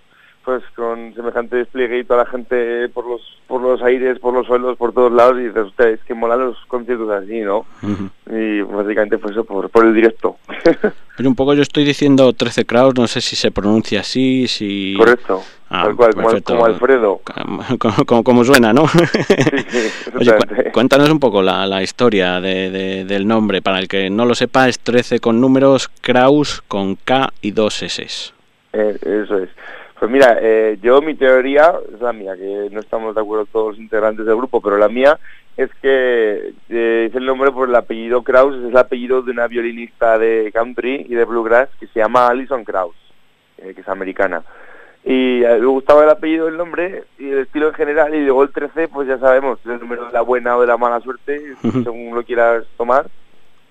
pues 0.47 0.63
con 0.77 1.13
semejante 1.13 1.57
despliegue 1.57 1.99
y 1.99 2.03
toda 2.05 2.23
la 2.23 2.29
gente 2.29 2.87
por 2.93 3.05
los 3.05 3.19
por 3.47 3.61
los 3.61 3.81
aires, 3.81 4.17
por 4.19 4.33
los 4.33 4.47
suelos, 4.47 4.77
por 4.77 4.93
todos 4.93 5.11
lados 5.11 5.35
y 5.39 5.47
dices, 5.47 5.63
"Hostia, 5.65 5.89
es 5.89 5.99
que 6.05 6.13
molan 6.13 6.39
los 6.39 6.57
conciertos 6.67 7.09
así, 7.11 7.41
¿no? 7.41 7.65
Y 8.31 8.61
básicamente 8.61 9.17
fue 9.17 9.31
eso 9.31 9.43
por, 9.43 9.69
por 9.69 9.85
el 9.85 9.93
directo. 9.93 10.37
Pero 11.17 11.27
un 11.29 11.35
poco 11.35 11.53
yo 11.53 11.61
estoy 11.63 11.83
diciendo 11.83 12.31
13 12.31 12.63
Kraus, 12.65 12.93
no 12.95 13.07
sé 13.07 13.19
si 13.19 13.35
se 13.35 13.51
pronuncia 13.51 13.99
así, 14.01 14.47
si... 14.47 14.95
Correcto. 14.97 15.41
Ah, 15.69 15.83
Tal 15.83 15.95
cual, 15.97 16.13
como, 16.15 16.41
como 16.43 16.65
Alfredo. 16.65 17.21
Como, 17.25 18.05
como- 18.05 18.23
como 18.23 18.43
suena, 18.45 18.71
¿no? 18.71 18.87
Sí, 18.87 19.03
sí, 19.67 20.11
Oye, 20.15 20.15
cu- 20.15 20.21
exactamente. 20.21 20.71
cuéntanos 20.71 21.09
un 21.09 21.19
poco 21.19 21.41
la, 21.41 21.65
la 21.67 21.83
historia 21.83 22.39
de- 22.39 22.69
de- 22.71 23.03
del 23.05 23.27
nombre. 23.27 23.61
Para 23.61 23.79
el 23.79 23.89
que 23.89 24.09
no 24.09 24.23
lo 24.25 24.33
sepa, 24.33 24.69
es 24.69 24.79
13 24.79 25.19
con 25.19 25.41
números, 25.41 25.89
Kraus 25.99 26.61
con 26.69 26.95
K 26.95 27.33
y 27.41 27.51
dos 27.51 27.81
S. 27.83 28.01
Eh, 28.73 28.97
eso 29.01 29.39
es. 29.39 29.49
Pues 29.99 30.11
mira, 30.11 30.37
eh, 30.39 30.77
yo 30.81 31.01
mi 31.01 31.15
teoría 31.15 31.73
es 31.91 31.99
la 31.99 32.13
mía, 32.13 32.35
que 32.35 32.69
no 32.71 32.79
estamos 32.79 33.15
de 33.15 33.21
acuerdo 33.21 33.47
todos 33.47 33.69
los 33.69 33.79
integrantes 33.79 34.25
del 34.25 34.35
grupo, 34.35 34.61
pero 34.61 34.77
la 34.77 34.89
mía 34.89 35.17
es 35.57 35.71
que 35.81 36.53
eh, 36.69 37.07
es 37.09 37.15
el 37.15 37.25
nombre 37.25 37.51
por 37.51 37.67
el 37.67 37.75
apellido 37.75 38.21
Kraus, 38.21 38.55
es 38.55 38.69
el 38.69 38.77
apellido 38.77 39.23
de 39.23 39.31
una 39.31 39.47
violinista 39.47 40.19
de 40.19 40.51
country 40.53 41.07
y 41.09 41.15
de 41.15 41.25
bluegrass 41.25 41.69
que 41.79 41.87
se 41.87 41.99
llama 41.99 42.27
Alison 42.27 42.63
Kraus, 42.63 42.95
eh, 43.57 43.73
que 43.73 43.81
es 43.81 43.87
americana. 43.87 44.43
Y 45.03 45.43
eh, 45.43 45.57
me 45.59 45.65
gustaba 45.65 46.03
el 46.03 46.09
apellido, 46.11 46.47
el 46.47 46.57
nombre 46.57 47.05
y 47.17 47.29
el 47.29 47.39
estilo 47.39 47.69
en 47.69 47.73
general, 47.73 48.13
y 48.13 48.23
luego 48.23 48.43
el 48.43 48.51
13, 48.51 48.89
pues 48.89 49.07
ya 49.07 49.17
sabemos, 49.17 49.57
es 49.61 49.71
el 49.71 49.79
número 49.79 50.05
de 50.05 50.13
la 50.13 50.21
buena 50.21 50.57
o 50.57 50.61
de 50.61 50.67
la 50.67 50.77
mala 50.77 50.99
suerte, 50.99 51.55
según 51.61 52.13
lo 52.13 52.23
quieras 52.23 52.65
tomar 52.77 53.07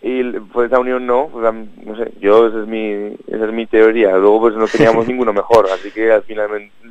y 0.08 0.22
pues 0.52 0.68
esa 0.70 0.78
unión 0.78 1.04
no, 1.06 1.28
pues, 1.32 1.52
no 1.84 1.96
sé, 1.96 2.12
yo 2.20 2.46
esa 2.46 2.60
es 2.60 2.66
mi 2.68 3.14
esa 3.26 3.46
es 3.46 3.52
mi 3.52 3.66
teoría. 3.66 4.10
Luego 4.16 4.40
pues 4.42 4.54
no 4.54 4.68
teníamos 4.68 5.06
ninguno 5.08 5.32
mejor, 5.32 5.66
así 5.72 5.90
que 5.90 6.12
al 6.12 6.22
final 6.22 6.48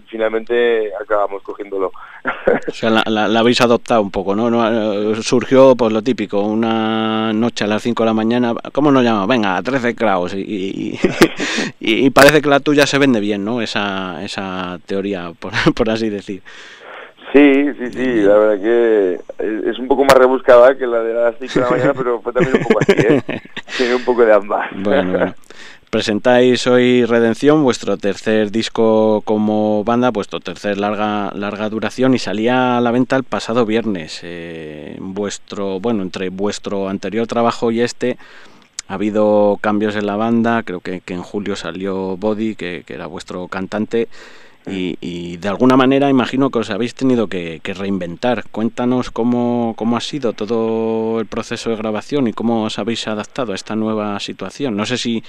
finalmente 0.07 0.91
acabamos 1.01 1.41
cogiéndolo. 1.43 1.91
O 2.67 2.71
sea, 2.73 2.89
la, 2.89 3.03
la- 3.07 3.27
la 3.27 3.39
habéis 3.39 3.61
adoptado 3.61 4.01
un 4.01 4.11
poco, 4.11 4.35
¿no? 4.35 4.49
No, 4.49 5.11
eh, 5.11 5.15
Surgió, 5.21 5.75
pues 5.75 5.93
lo 5.93 6.01
típico, 6.01 6.41
una 6.41 7.31
noche 7.33 7.63
a 7.63 7.67
las 7.67 7.83
5 7.83 8.03
de 8.03 8.07
la 8.07 8.13
mañana, 8.13 8.53
¿cómo 8.73 8.91
nos 8.91 9.03
llamamos? 9.03 9.27
Venga, 9.29 9.61
13 9.61 9.95
Kraus. 9.95 10.33
Y, 10.33 10.39
y, 10.41 10.99
y- 11.79 12.05
y 12.05 12.09
parece 12.09 12.41
que 12.41 12.49
la 12.49 12.59
tuya 12.59 12.85
se 12.85 12.97
vende 12.97 13.19
bien, 13.19 13.45
¿no? 13.45 13.61
Esa, 13.61 14.23
esa 14.23 14.79
teoría, 14.85 15.31
por, 15.39 15.51
por 15.75 15.89
así 15.89 16.09
decir. 16.09 16.41
Sí, 17.33 17.73
sí, 17.77 17.91
sí, 17.91 18.21
la 18.21 18.37
verdad 18.37 18.61
que 18.61 19.19
es 19.69 19.79
un 19.79 19.87
poco 19.87 20.05
más 20.05 20.17
rebuscada 20.17 20.75
que 20.77 20.87
la 20.87 20.99
de 20.99 21.13
las 21.13 21.35
5 21.39 21.53
de 21.53 21.61
la 21.61 21.69
mañana, 21.69 21.93
pero 21.93 22.21
fue 22.21 22.33
también 22.33 22.57
un 22.57 22.63
poco 22.63 22.79
así, 22.81 22.93
¿eh? 22.97 23.21
Tiene 23.77 23.95
un 23.95 24.03
poco 24.03 24.25
de 24.25 24.33
ambas. 24.33 24.69
Bueno, 24.75 25.11
bueno. 25.11 25.35
Presentáis 25.89 26.67
hoy 26.67 27.05
Redención, 27.05 27.63
vuestro 27.63 27.95
tercer 27.95 28.51
disco 28.51 29.21
como 29.23 29.85
banda, 29.85 30.11
vuestro 30.11 30.41
tercer 30.41 30.77
larga 30.77 31.31
larga 31.33 31.69
duración 31.69 32.13
y 32.13 32.19
salía 32.19 32.77
a 32.77 32.81
la 32.81 32.91
venta 32.91 33.15
el 33.15 33.23
pasado 33.23 33.65
viernes. 33.65 34.19
Eh, 34.23 34.97
vuestro, 34.99 35.79
bueno, 35.79 36.03
entre 36.03 36.29
vuestro 36.29 36.89
anterior 36.89 37.27
trabajo 37.27 37.71
y 37.71 37.79
este 37.79 38.17
ha 38.89 38.95
habido 38.95 39.57
cambios 39.61 39.95
en 39.95 40.05
la 40.05 40.17
banda. 40.17 40.63
Creo 40.63 40.81
que, 40.81 40.99
que 40.99 41.13
en 41.13 41.21
julio 41.21 41.55
salió 41.55 42.17
Body, 42.17 42.55
que, 42.55 42.83
que 42.85 42.93
era 42.93 43.07
vuestro 43.07 43.47
cantante. 43.47 44.09
Y, 44.67 44.97
y 44.99 45.37
de 45.37 45.47
alguna 45.49 45.77
manera 45.77 46.09
imagino 46.09 46.49
que 46.49 46.59
os 46.59 46.69
habéis 46.69 46.95
tenido 46.95 47.27
que, 47.27 47.61
reinventar. 47.63 48.45
Cuéntanos 48.51 49.11
cómo, 49.11 49.73
cómo 49.77 49.97
ha 49.97 50.01
sido 50.01 50.33
todo 50.33 51.19
el 51.19 51.27
proceso 51.27 51.69
de 51.69 51.75
grabación 51.75 52.27
y 52.27 52.33
cómo 52.33 52.63
os 52.63 52.79
habéis 52.79 53.07
adaptado 53.07 53.51
a 53.51 53.55
esta 53.55 53.75
nueva 53.75 54.19
situación. 54.19 54.75
No 54.75 54.85
sé 54.85 54.97
si 54.97 55.23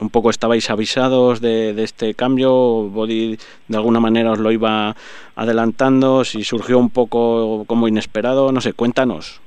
un 0.00 0.10
poco 0.10 0.30
estabais 0.30 0.70
avisados 0.70 1.40
de, 1.40 1.82
este 1.82 2.14
cambio, 2.14 2.52
Body 2.88 3.38
de 3.68 3.76
alguna 3.76 4.00
manera 4.00 4.32
os 4.32 4.38
lo 4.38 4.52
iba 4.52 4.94
adelantando, 5.34 6.24
si 6.24 6.44
surgió 6.44 6.78
un 6.78 6.90
poco 6.90 7.64
como 7.66 7.88
inesperado, 7.88 8.52
no 8.52 8.60
sé, 8.60 8.74
cuéntanos. 8.74 9.40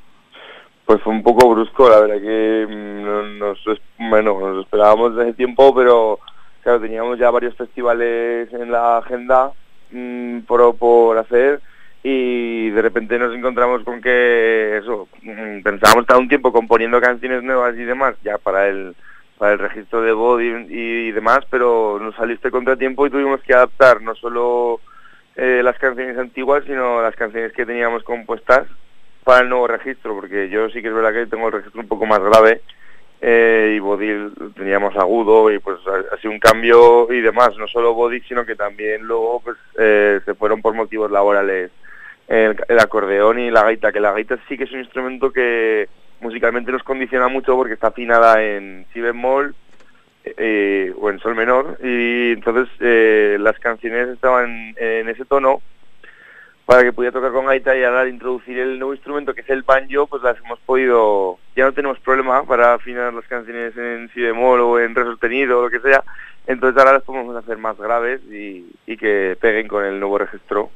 Pues 0.85 1.01
fue 1.03 1.13
un 1.13 1.23
poco 1.23 1.47
brusco, 1.49 1.87
la 1.89 1.99
verdad 2.01 2.21
que 2.21 2.67
mm, 2.67 3.03
no- 3.05 3.23
nos, 3.23 3.59
bueno, 3.97 4.39
nos 4.39 4.65
esperábamos 4.65 5.15
desde 5.15 5.33
tiempo, 5.33 5.73
pero 5.73 6.19
claro, 6.61 6.79
teníamos 6.79 7.19
ya 7.19 7.29
varios 7.29 7.55
festivales 7.55 8.51
en 8.53 8.71
la 8.71 8.97
agenda 8.97 9.51
mm, 9.91 10.39
por, 10.41 10.75
por 10.77 11.17
hacer 11.17 11.61
y 12.03 12.69
de 12.71 12.81
repente 12.81 13.19
nos 13.19 13.35
encontramos 13.35 13.83
con 13.83 14.01
que 14.01 14.77
eso, 14.77 15.07
mm, 15.21 15.61
pensábamos 15.61 16.03
estar 16.03 16.17
un 16.17 16.27
tiempo 16.27 16.51
componiendo 16.51 16.99
canciones 16.99 17.43
nuevas 17.43 17.75
y 17.75 17.83
demás, 17.83 18.15
ya 18.23 18.37
para 18.37 18.67
el 18.67 18.95
para 19.41 19.53
el 19.53 19.59
registro 19.59 20.03
de 20.03 20.11
voz 20.11 20.39
y, 20.39 21.11
demás, 21.13 21.39
pero 21.49 21.97
nos 21.99 22.13
salió 22.13 22.35
este 22.35 22.51
contratiempo 22.51 23.07
y 23.07 23.09
tuvimos 23.09 23.41
que 23.41 23.55
adaptar 23.55 23.99
no 23.99 24.13
solo 24.13 24.79
eh, 25.35 25.61
las 25.63 25.79
canciones 25.79 26.15
antiguas, 26.19 26.63
sino 26.67 27.01
las 27.01 27.15
canciones 27.15 27.51
que 27.53 27.65
teníamos 27.65 28.03
compuestas 28.03 28.67
para 29.23 29.41
el 29.41 29.49
nuevo 29.49 29.65
registro, 29.65 30.13
porque 30.13 30.47
yo 30.49 30.69
sí 30.69 30.83
que 30.83 30.89
es 30.89 30.93
verdad 30.93 31.11
que 31.11 31.25
tengo 31.25 31.47
el 31.47 31.53
registro 31.53 31.81
un 31.81 31.87
poco 31.87 32.05
más 32.05 32.19
grave 32.19 32.61
eh, 33.23 33.73
y 33.75 33.79
Bodil 33.79 34.33
tenía 34.55 34.79
más 34.79 34.95
agudo 34.97 35.51
y 35.51 35.59
pues 35.59 35.77
ha, 35.85 36.17
sido 36.17 36.33
un 36.33 36.39
cambio 36.39 37.11
y 37.13 37.21
demás, 37.21 37.51
no 37.55 37.67
solo 37.67 37.93
Bodil, 37.93 38.23
sino 38.27 38.43
que 38.45 38.55
también 38.55 39.03
luego 39.03 39.41
pues 39.41 39.57
eh, 39.77 40.19
se 40.25 40.33
fueron 40.33 40.61
por 40.61 40.73
motivos 40.73 41.11
laborales. 41.11 41.69
El, 42.27 42.79
acordeón 42.79 43.39
y 43.39 43.51
la 43.51 43.63
gaita, 43.63 43.91
que 43.91 43.99
la 43.99 44.13
gaita 44.13 44.39
sí 44.47 44.57
que 44.57 44.63
es 44.63 44.71
un 44.71 44.79
instrumento 44.79 45.31
que 45.31 45.89
musicalmente 46.21 46.71
nos 46.71 46.81
condiciona 46.81 47.27
mucho 47.27 47.55
porque 47.55 47.73
está 47.73 47.87
afinada 47.87 48.41
en 48.41 48.85
si 48.93 49.01
bemol 49.01 49.53
eh, 50.23 50.93
o 50.99 51.09
en 51.09 51.19
sol 51.19 51.35
menor. 51.35 51.77
Y 51.83 52.31
entonces 52.31 52.69
las 53.39 53.59
canciones 53.59 54.07
estaban 54.07 54.73
en 54.77 55.09
ese 55.09 55.25
tono 55.25 55.61
para 56.65 56.83
que 56.83 56.93
pudiera 56.93 57.13
tocar 57.13 57.31
con 57.31 57.45
gaita 57.45 57.75
y 57.75 57.83
ahora 57.83 58.01
al 58.01 58.09
introducir 58.09 58.57
el 58.59 58.79
nuevo 58.79 58.93
instrumento 58.93 59.33
que 59.33 59.41
es 59.41 59.49
el 59.49 59.63
banjo 59.63 60.07
pues 60.07 60.23
las 60.23 60.37
hemos 60.37 60.59
podido 60.59 61.39
ya 61.55 61.65
no 61.65 61.73
tenemos 61.73 61.99
problema 61.99 62.43
para 62.43 62.75
afinar 62.75 63.13
las 63.13 63.25
canciones 63.25 63.75
en 63.75 64.09
si 64.13 64.21
bemol 64.21 64.61
o 64.61 64.79
en 64.79 64.95
re 64.95 65.03
sostenido 65.03 65.59
o 65.59 65.63
lo 65.63 65.69
que 65.69 65.79
sea 65.79 66.03
entonces 66.47 66.77
ahora 66.79 66.93
las 66.93 67.03
podemos 67.03 67.35
hacer 67.35 67.57
más 67.57 67.77
graves 67.77 68.21
y, 68.29 68.65
y 68.85 68.97
que 68.97 69.37
peguen 69.39 69.67
con 69.67 69.85
el 69.85 69.99
nuevo 69.99 70.17
registro. 70.17 70.69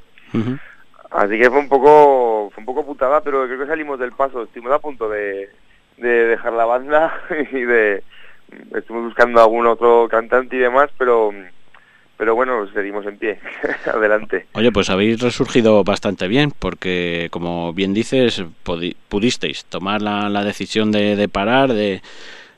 Así 1.11 1.39
que 1.39 1.49
fue 1.49 1.59
un 1.59 1.69
poco 1.69 2.49
fue 2.53 2.61
un 2.61 2.65
poco 2.65 2.85
putada, 2.85 3.21
pero 3.21 3.45
creo 3.45 3.59
que 3.59 3.67
salimos 3.67 3.99
del 3.99 4.11
paso. 4.11 4.43
Estuvimos 4.43 4.73
a 4.73 4.79
punto 4.79 5.09
de, 5.09 5.49
de 5.97 6.09
dejar 6.27 6.53
la 6.53 6.65
banda 6.65 7.19
y 7.51 7.61
de 7.61 8.03
estuvimos 8.75 9.07
buscando 9.07 9.41
algún 9.41 9.65
otro 9.65 10.07
cantante 10.09 10.55
y 10.55 10.59
demás, 10.59 10.89
pero 10.97 11.31
pero 12.17 12.35
bueno, 12.35 12.67
seguimos 12.73 13.05
en 13.05 13.17
pie. 13.17 13.39
Adelante. 13.93 14.45
Oye, 14.53 14.71
pues 14.71 14.89
habéis 14.89 15.19
resurgido 15.19 15.83
bastante 15.83 16.27
bien, 16.27 16.51
porque 16.57 17.27
como 17.31 17.73
bien 17.73 17.93
dices, 17.93 18.43
pudisteis 19.09 19.65
tomar 19.65 20.01
la, 20.01 20.29
la 20.29 20.43
decisión 20.43 20.91
de, 20.91 21.15
de 21.15 21.27
parar, 21.29 21.73
de, 21.73 22.01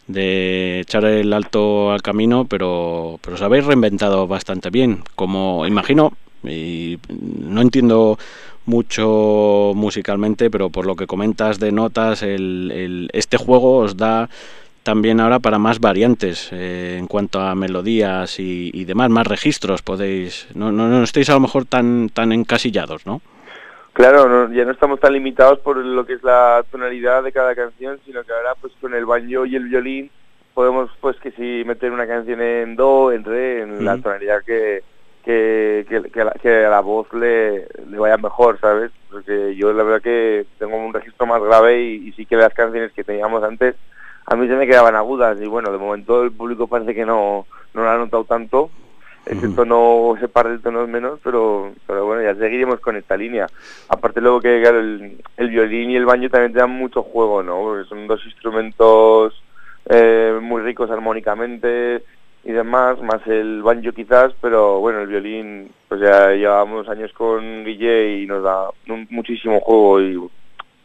de 0.08 0.80
echar 0.82 1.06
el 1.06 1.34
alto 1.34 1.92
al 1.92 2.02
camino, 2.02 2.46
pero, 2.46 3.20
pero 3.22 3.36
os 3.36 3.42
habéis 3.42 3.66
reinventado 3.66 4.28
bastante 4.28 4.70
bien. 4.70 5.04
Como 5.16 5.66
imagino, 5.66 6.14
y 6.44 6.98
no 7.10 7.62
entiendo 7.62 8.18
mucho 8.66 9.72
musicalmente, 9.76 10.50
pero 10.50 10.70
por 10.70 10.86
lo 10.86 10.96
que 10.96 11.08
comentas 11.08 11.58
de 11.60 11.72
notas, 11.72 12.22
el, 12.22 12.70
el- 12.74 13.10
este 13.14 13.38
juego 13.38 13.78
os 13.78 13.96
da 13.98 14.30
también 14.88 15.20
ahora 15.20 15.40
para 15.40 15.60
más 15.60 15.82
variantes 15.82 16.50
eh, 16.54 16.96
en 16.98 17.08
cuanto 17.08 17.42
a 17.42 17.54
melodías 17.56 18.40
y, 18.40 18.72
y 18.74 18.86
demás, 18.86 19.10
más 19.10 19.28
registros 19.28 19.82
podéis, 19.82 20.48
no, 20.56 20.72
no, 20.72 20.88
no 20.88 21.04
estáis 21.04 21.30
a 21.30 21.34
lo 21.34 21.42
mejor 21.42 21.66
tan, 21.66 22.08
tan 22.08 22.32
encasillados, 22.32 23.06
¿no? 23.06 23.20
Claro, 23.92 24.30
no- 24.30 24.54
ya 24.54 24.64
no 24.64 24.72
estamos 24.72 25.02
tan 25.02 25.12
limitados 25.12 25.60
por 25.60 25.76
lo 25.76 26.06
que 26.06 26.14
es 26.14 26.24
la 26.24 26.64
tonalidad 26.72 27.22
de 27.22 27.34
cada 27.34 27.54
canción, 27.54 28.00
sino 28.06 28.24
que 28.24 28.32
ahora 28.32 28.56
pues 28.62 28.72
con 28.80 28.94
el 28.94 29.06
banjo 29.06 29.46
y 29.46 29.58
el 29.58 29.66
violín 29.68 30.10
podemos 30.54 30.90
pues 31.02 31.18
que 31.18 31.32
si 31.32 31.66
meter 31.66 31.92
una 31.92 32.08
canción 32.08 32.40
en 32.42 32.78
do, 32.78 33.12
en 33.12 33.26
re, 33.26 33.64
en 33.64 33.84
la 33.84 33.98
tonalidad 33.98 34.42
que, 34.46 34.84
que, 35.26 35.86
que, 35.90 36.02
que, 36.12 36.24
la, 36.24 36.32
que 36.32 36.66
a 36.66 36.70
la 36.70 36.80
voz 36.80 37.12
le, 37.12 37.68
le 37.90 38.00
vaya 38.00 38.16
mejor, 38.16 38.58
¿sabes? 38.62 38.92
Porque 39.12 39.54
yo 39.58 39.74
la 39.74 39.84
verdad 39.84 40.02
que 40.02 40.46
tengo 40.58 40.78
un 40.78 40.94
registro 40.94 41.26
más 41.26 41.42
grave 41.44 41.82
y, 41.84 42.08
y 42.08 42.12
sí 42.14 42.26
que 42.26 42.38
las 42.38 42.54
canciones 42.54 42.94
que 42.94 43.04
teníamos 43.04 43.44
antes 43.44 43.76
a 44.28 44.36
mí 44.36 44.48
se 44.48 44.56
me 44.56 44.68
quedaban 44.68 44.96
agudas 44.96 45.40
y 45.42 45.48
bueno, 45.48 45.72
de 45.72 45.78
momento 45.78 46.24
el 46.24 46.32
público 46.32 46.68
parece 46.68 46.94
que 46.94 47.06
no, 47.06 47.48
no 47.74 47.82
lo 47.84 47.90
ha 47.90 47.98
notado 47.98 48.26
tanto, 48.26 48.70
ese 49.26 49.50
tono, 49.50 50.14
ese 50.16 50.28
par 50.30 50.48
de 50.50 50.60
tonos 50.60 50.88
menos, 50.88 51.20
pero, 51.24 51.74
pero 51.86 52.06
bueno, 52.06 52.22
ya 52.24 52.36
seguiremos 52.36 52.80
con 52.80 52.96
esta 52.96 53.18
línea. 53.18 53.48
Aparte 53.90 54.22
luego 54.22 54.40
que 54.40 54.62
claro, 54.62 54.80
el, 54.80 55.18
el 55.36 55.50
violín 55.50 55.92
y 55.92 55.96
el 55.98 56.06
baño 56.06 56.30
también 56.30 56.54
te 56.54 56.60
dan 56.60 56.72
mucho 56.72 57.04
juego, 57.04 57.44
¿no? 57.44 57.58
Porque 57.62 57.90
son 57.90 58.08
dos 58.08 58.24
instrumentos 58.26 59.44
eh, 59.90 60.38
muy 60.42 60.62
ricos 60.62 60.90
armónicamente 60.92 62.04
y 62.46 62.52
demás, 62.54 63.02
más 63.02 63.26
el 63.28 63.62
banjo 63.64 63.92
quizás, 63.92 64.34
pero 64.42 64.80
bueno, 64.80 65.02
el 65.02 65.08
violín, 65.08 65.70
pues 65.90 66.00
ya 66.00 66.30
llevamos 66.32 66.88
años 66.88 67.12
con 67.14 67.66
Guille 67.66 68.20
y 68.20 68.26
nos 68.28 68.44
da 68.44 68.70
un- 68.88 69.08
muchísimo 69.10 69.60
juego 69.60 70.02
y, 70.02 70.18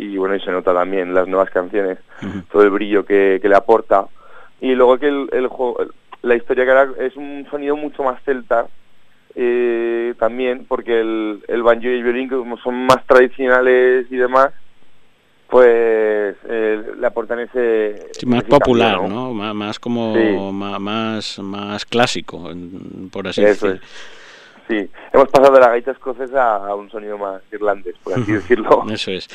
y 0.03 0.17
bueno, 0.17 0.35
y 0.35 0.41
se 0.41 0.51
nota 0.51 0.75
también 0.75 1.09
en 1.09 1.15
las 1.15 1.29
nuevas 1.29 1.51
canciones, 1.51 1.99
todo 2.51 2.63
el 2.63 2.71
brillo 2.71 3.05
que, 3.05 3.39
que 3.41 3.49
le 3.49 3.57
aporta. 3.57 4.07
Y 4.61 4.75
luego 4.75 4.99
que 4.99 5.09
el, 5.09 5.29
el 5.33 5.47
juego, 5.49 5.79
la 6.23 6.35
historia 6.37 6.65
que 6.65 6.71
ahora 6.71 6.91
es 7.01 7.17
un 7.17 7.47
sonido 7.51 7.77
mucho 7.77 8.03
más 8.03 8.23
celta, 8.25 8.67
eh, 9.35 10.15
también, 10.19 10.67
porque 10.69 11.01
el, 11.01 11.43
el 11.49 11.63
banjo 11.63 11.85
y 11.89 11.95
el 11.95 12.03
violín, 12.05 12.29
que 12.29 12.37
como 12.37 12.59
son 12.59 12.87
más 12.87 13.05
tradicionales 13.07 14.07
y 14.11 14.17
demás, 14.17 14.53
pues 15.49 16.35
eh, 16.49 16.83
le 16.99 17.07
aportan 17.07 17.41
ese... 17.41 18.09
Sí, 18.13 18.25
más 18.27 18.41
ese 18.41 18.49
cambio, 18.49 18.59
popular, 18.59 19.03
¿no? 19.09 19.33
Má- 19.35 19.53
Más, 19.55 19.79
como 19.79 20.15
Sí. 20.15 20.57
má- 20.57 20.79
más, 20.79 21.39
más 21.41 21.85
clásico, 21.85 22.51
por 23.13 23.29
así 23.29 23.43
Eso 23.45 23.67
decir. 23.69 23.83
es. 23.83 23.89
Sí, 24.69 24.91
hemos 25.13 25.29
pasado 25.29 25.53
de 25.55 25.61
la 25.61 25.69
gaita 25.71 25.91
escocesa 25.91 26.57
a 26.57 26.75
un 26.75 26.89
sonido 26.91 27.19
más 27.19 27.43
irlandés, 27.53 27.95
por 28.03 28.15
así 28.15 28.33
decirlo. 28.33 28.85
Eso 28.91 29.11
es. 29.11 29.29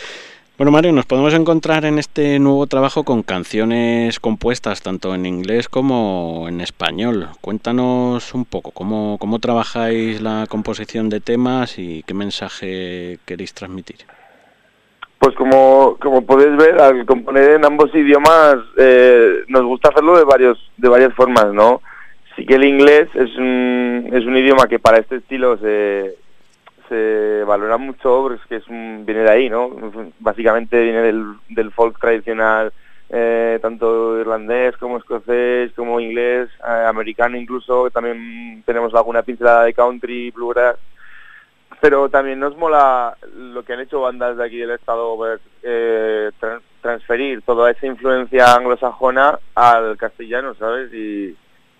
Bueno, 0.58 0.72
Mario, 0.72 0.91
nos 0.91 1.05
podemos 1.05 1.36
encontrar 1.36 1.86
en 1.86 1.99
este 1.99 2.39
nuevo 2.39 2.66
trabajo 2.66 3.03
con 3.03 3.22
canciones 3.22 4.20
compuestas 4.20 4.82
tanto 4.82 5.14
en 5.14 5.28
inglés 5.28 5.70
como 5.70 6.47
en 6.49 6.62
español. 6.62 7.28
Cuéntanos 7.41 8.34
un 8.34 8.43
poco 8.43 8.72
cómo, 8.72 9.18
cómo 9.20 9.38
trabajáis 9.38 10.20
la 10.20 10.47
composición 10.49 11.10
de 11.10 11.20
temas 11.20 11.78
y 11.78 12.01
qué 12.08 12.16
mensaje 12.16 13.20
queréis 13.26 13.53
transmitir. 13.53 13.97
Pues 15.20 15.36
como, 15.36 15.95
como 16.01 16.26
podéis 16.26 16.58
ver, 16.58 16.82
al 16.82 17.05
componer 17.05 17.51
en 17.51 17.64
ambos 17.64 17.93
idiomas 17.93 18.55
eh, 18.80 19.43
nos 19.49 19.62
gusta 19.62 19.89
hacerlo 19.89 20.18
de 20.18 20.24
varios 20.24 20.72
de 20.78 20.89
varias 20.89 21.14
formas, 21.14 21.53
¿no? 21.53 21.84
Sí 22.36 22.47
que 22.47 22.55
el 22.55 22.64
inglés 22.64 23.10
es 23.14 23.38
un, 23.38 24.10
es 24.12 24.26
un 24.26 24.36
idioma 24.36 24.68
que 24.68 24.80
para 24.80 24.97
este 24.97 25.18
estilo 25.18 25.60
se, 25.60 26.16
se 26.89 27.43
valora 27.45 27.77
mucho, 27.77 28.21
porque 28.23 28.41
es 28.41 28.47
que 28.47 28.55
es 28.57 28.67
un, 28.67 29.03
viene 29.05 29.21
de 29.23 29.29
ahí, 29.31 29.49
¿no? 29.49 29.69
Básicamente 30.19 30.81
viene 30.83 31.01
del, 31.01 31.71
folk 31.71 31.99
tradicional, 31.99 32.71
eh, 33.09 33.59
tanto 33.61 34.19
irlandés 34.19 34.75
como 34.77 34.97
escocés, 34.97 35.71
como 35.73 35.99
inglés, 35.99 36.49
eh, 36.59 36.85
americano 36.88 37.38
incluso, 37.38 37.89
también 37.89 38.63
tenemos 38.65 38.93
alguna 38.93 39.21
pincelada 39.23 39.63
de 39.63 39.73
country, 39.73 40.31
bluegrass, 40.31 40.77
pero 41.79 42.09
también 42.09 42.39
nos 42.39 42.57
mola 42.57 43.15
lo 43.35 43.63
que 43.63 43.73
han 43.73 43.81
hecho 43.81 44.01
bandas 44.01 44.38
de 44.38 44.45
aquí 44.45 44.57
del 44.57 44.71
estado, 44.71 45.15
pues, 45.15 45.39
eh, 45.63 46.31
tran- 46.41 46.61
transferir 46.81 47.41
toda 47.43 47.69
esa 47.71 47.85
influencia 47.85 48.55
anglosajona 48.55 49.39
al 49.55 49.97
castellano, 49.97 50.53
¿sabes? 50.55 50.91
Y, 50.93 51.35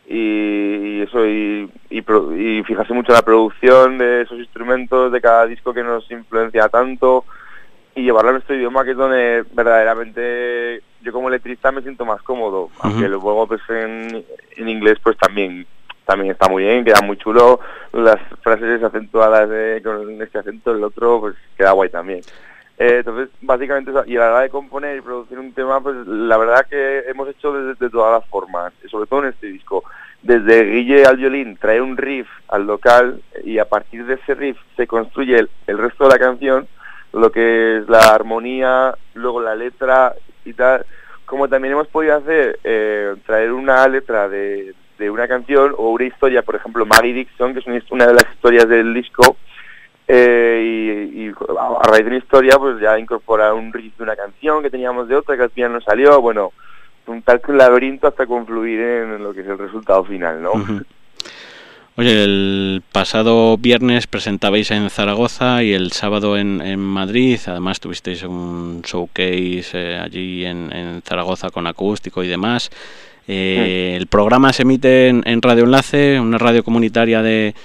y, 0.08 1.00
y 1.00 1.02
eso, 1.02 1.26
y, 1.28 1.70
y, 1.90 2.02
pro- 2.02 2.36
y 2.36 2.64
fijarse 2.64 2.94
mucho 2.94 3.12
en 3.12 3.16
la 3.18 3.22
producción 3.22 3.98
de 3.98 4.22
esos 4.22 4.40
instrumentos, 4.40 5.12
de 5.12 5.22
cada 5.22 5.46
disco 5.46 5.74
que 5.74 5.84
nos 5.84 6.10
influencia 6.10 6.70
tanto, 6.70 7.26
y 7.94 8.04
llevarlo 8.04 8.30
a 8.30 8.34
nuestro 8.34 8.56
idioma, 8.56 8.84
que 8.86 8.92
es 8.92 8.98
donde 8.98 9.44
verdaderamente 9.54 10.82
yo 11.02 11.12
como 11.12 11.30
letrista 11.30 11.72
me 11.72 11.82
siento 11.82 12.06
más 12.06 12.22
cómodo, 12.22 12.70
aunque 12.80 13.08
luego 13.10 13.48
pues 13.48 13.62
en, 13.70 14.24
en 14.56 14.70
inglés 14.70 14.98
pues 15.04 15.18
también 15.18 15.66
también 16.06 16.32
está 16.32 16.48
muy 16.48 16.64
bien, 16.64 16.86
queda 16.86 17.02
muy 17.04 17.18
chulo, 17.18 17.60
las 17.92 18.16
frases 18.42 18.82
acentuadas 18.82 19.50
de, 19.50 19.82
con 19.84 20.22
este 20.22 20.38
acento, 20.40 20.72
el 20.72 20.82
otro 20.84 21.20
pues 21.20 21.36
queda 21.58 21.72
guay 21.72 21.90
también. 21.90 22.22
Eh, 22.78 22.98
entonces, 23.00 23.30
básicamente, 23.42 23.92
y 24.06 24.18
a 24.18 24.20
la 24.20 24.30
hora 24.30 24.42
de 24.42 24.50
componer 24.50 24.98
y 24.98 25.02
producir 25.02 25.40
un 25.40 25.52
tema, 25.54 25.82
pues 25.82 25.96
la 26.06 26.38
verdad 26.38 26.68
que 26.70 27.00
hemos 27.08 27.28
hecho 27.28 27.52
desde 27.52 27.86
de 27.86 27.90
todas 27.90 28.22
las 28.22 28.30
formas, 28.30 28.72
sobre 28.90 29.08
todo 29.08 29.24
en 29.24 29.30
este 29.30 29.48
disco. 29.48 29.84
Desde 30.22 30.64
Guille 30.64 31.06
al 31.06 31.18
violín, 31.18 31.58
trae 31.58 31.82
un 31.82 31.98
riff 31.98 32.28
al 32.50 32.68
local 32.68 33.22
y 33.44 33.58
a 33.58 33.66
partir 33.66 34.06
de 34.06 34.16
ese 34.16 34.36
riff 34.36 34.58
se 34.76 34.86
construye 34.86 35.48
el, 35.68 35.78
resto 35.78 36.04
de 36.04 36.10
la 36.10 36.20
canción, 36.20 36.68
lo 37.14 37.32
que 37.32 37.78
es 37.78 37.90
la 37.90 38.14
armonía, 38.14 38.96
luego 39.16 39.42
la 39.42 39.56
letra 39.56 40.14
y 40.46 40.54
tal. 40.54 40.86
Como 41.26 41.48
también 41.50 41.74
hemos 41.74 41.88
podido 41.88 42.16
hacer, 42.16 42.60
eh, 42.64 43.16
traer 43.26 43.52
una 43.54 43.88
letra 43.88 44.30
de, 44.30 44.76
de 45.00 45.10
una 45.10 45.28
canción 45.28 45.74
o 45.78 45.90
una 45.90 46.06
historia, 46.06 46.44
por 46.44 46.56
ejemplo, 46.56 46.86
Maggie 46.86 47.14
Dixon, 47.14 47.54
que 47.54 47.60
es 47.60 47.92
una 47.92 48.06
de 48.06 48.14
las 48.14 48.26
historias 48.34 48.68
del 48.68 48.94
disco, 48.94 49.36
eh, 50.08 51.12
y, 51.14 51.28
y 51.28 51.28
a 51.30 51.88
raíz 51.90 52.04
de 52.04 52.08
una 52.08 52.18
historia 52.18 52.58
pues 52.58 52.80
ya 52.80 52.98
incorporar 52.98 53.54
un 53.54 53.74
riff 53.74 53.98
de 53.98 54.04
una 54.04 54.16
canción 54.16 54.64
que 54.64 54.70
teníamos 54.70 55.08
de 55.08 55.16
otra 55.16 55.36
que 55.36 55.44
al 55.44 55.50
final 55.50 55.74
no 55.74 55.82
salió, 55.82 56.22
bueno, 56.22 56.54
un 57.08 57.22
tal 57.22 57.40
que 57.42 57.52
un 57.52 57.58
laberinto 57.58 58.08
hasta 58.08 58.26
confluir 58.26 58.80
en 58.80 59.24
lo 59.24 59.34
que 59.34 59.42
es 59.42 59.48
el 59.48 59.58
resultado 59.58 60.04
final, 60.04 60.42
¿no? 60.42 60.52
Oye, 62.00 62.24
el 62.24 62.84
pasado 62.92 63.58
viernes 63.58 64.06
presentabais 64.06 64.70
en 64.70 64.88
Zaragoza 64.92 65.64
y 65.64 65.74
el 65.74 65.92
sábado 65.94 66.38
en, 66.38 66.62
en 66.62 66.80
Madrid. 66.80 67.40
Además, 67.48 67.80
tuvisteis 67.80 68.22
un 68.22 68.84
showcase 68.84 69.72
eh, 69.74 70.00
allí 70.00 70.46
en, 70.46 70.72
en 70.72 71.02
Zaragoza 71.02 71.50
con 71.50 71.66
acústico 71.66 72.24
y 72.24 72.28
demás. 72.28 72.70
Eh, 73.28 73.96
El 73.98 74.06
programa 74.06 74.54
se 74.54 74.62
emite 74.62 75.08
en, 75.08 75.24
en 75.26 75.42
Radio 75.42 75.64
Enlace, 75.64 76.20
una 76.20 76.38
radio 76.38 76.64
comunitaria 76.64 77.24
de, 77.24 77.56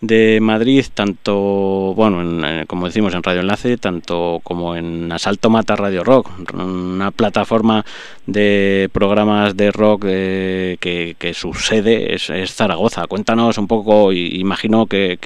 de 0.00 0.38
Madrid, 0.40 0.84
tanto, 0.92 1.94
bueno, 1.94 2.20
en, 2.20 2.66
como 2.66 2.86
decimos 2.86 3.14
en 3.14 3.22
Radio 3.22 3.40
Enlace, 3.40 3.76
tanto 3.78 4.40
como 4.42 4.76
en 4.76 5.10
Asalto 5.10 5.50
Mata 5.50 5.76
Radio 5.76 6.04
Rock, 6.04 6.30
una 6.54 7.10
plataforma 7.10 7.84
de 8.26 8.90
programas 8.92 9.56
de 9.56 9.70
rock 9.70 10.04
eh, 10.06 10.76
que, 10.80 11.16
que 11.18 11.32
su 11.32 11.54
sede 11.54 12.14
es, 12.14 12.28
es 12.30 12.54
Zaragoza. 12.54 13.06
Cuéntanos 13.06 13.56
un 13.58 13.66
poco, 13.66 14.12
y 14.12 14.38
imagino 14.40 14.86
que, 14.86 15.18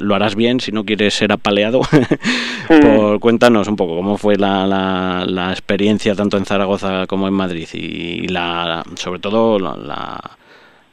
lo 0.00 0.14
harás 0.14 0.34
bien 0.34 0.60
si 0.60 0.72
no 0.72 0.84
quieres 0.84 1.14
ser 1.14 1.32
apaleado. 1.32 1.80
Por, 2.68 3.18
cuéntanos 3.20 3.68
un 3.68 3.76
poco 3.76 3.96
cómo 3.96 4.16
fue 4.16 4.36
la, 4.36 4.66
la, 4.66 5.24
la 5.26 5.50
experiencia 5.50 6.14
tanto 6.14 6.36
en 6.36 6.44
Zaragoza 6.44 7.06
como 7.06 7.26
en 7.26 7.34
Madrid 7.34 7.68
y, 7.72 8.28
la, 8.28 8.84
sobre 8.96 9.18
todo 9.18 9.58
la, 9.58 10.38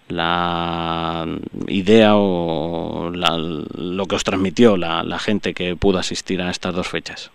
la, 0.10 1.26
idea 1.68 2.16
o 2.16 3.10
la- 3.14 3.38
lo 3.38 4.06
que 4.06 4.16
os 4.16 4.24
transmitió 4.24 4.78
la, 4.78 5.04
gente 5.20 5.54
que 5.54 5.76
pudo 5.76 5.98
asistir 6.00 6.42
a 6.42 6.50
estas 6.50 6.74
dos 6.74 6.88
fechas. 6.88 7.32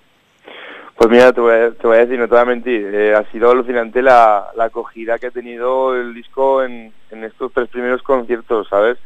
Pues 0.97 1.11
mira, 1.11 1.33
te 1.33 1.41
voy 1.41 1.53
a, 1.55 1.71
te 1.73 1.87
voy 1.87 1.97
a 1.97 2.01
decir, 2.01 2.19
no 2.19 2.27
te 2.29 2.35
voy 2.35 2.43
a 2.43 2.45
mentir, 2.45 2.91
eh, 2.95 3.15
ha 3.15 3.25
sido 3.33 3.51
alucinante 3.51 4.03
la, 4.03 4.47
la 4.57 4.65
acogida 4.65 5.19
que 5.19 5.27
ha 5.27 5.31
tenido 5.31 5.97
el 5.97 6.15
disco 6.15 6.63
en, 6.63 6.93
en 7.11 7.25
estos 7.25 7.53
tres 7.53 7.69
primeros 7.69 8.03
conciertos, 8.03 8.69
¿sabes? 8.69 8.99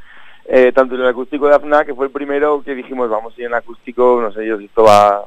Eh, 0.48 0.72
tanto 0.72 0.94
en 0.94 1.00
el 1.00 1.08
acústico 1.08 1.48
de 1.48 1.54
AFNA, 1.54 1.84
que 1.84 1.94
fue 1.94 2.06
el 2.06 2.12
primero 2.12 2.62
que 2.62 2.74
dijimos, 2.74 3.08
vamos 3.08 3.34
a 3.36 3.40
ir 3.40 3.46
en 3.46 3.54
acústico, 3.54 4.20
no 4.20 4.30
sé 4.32 4.46
yo 4.46 4.58
si 4.58 4.66
esto 4.66 4.84
va 4.84 5.24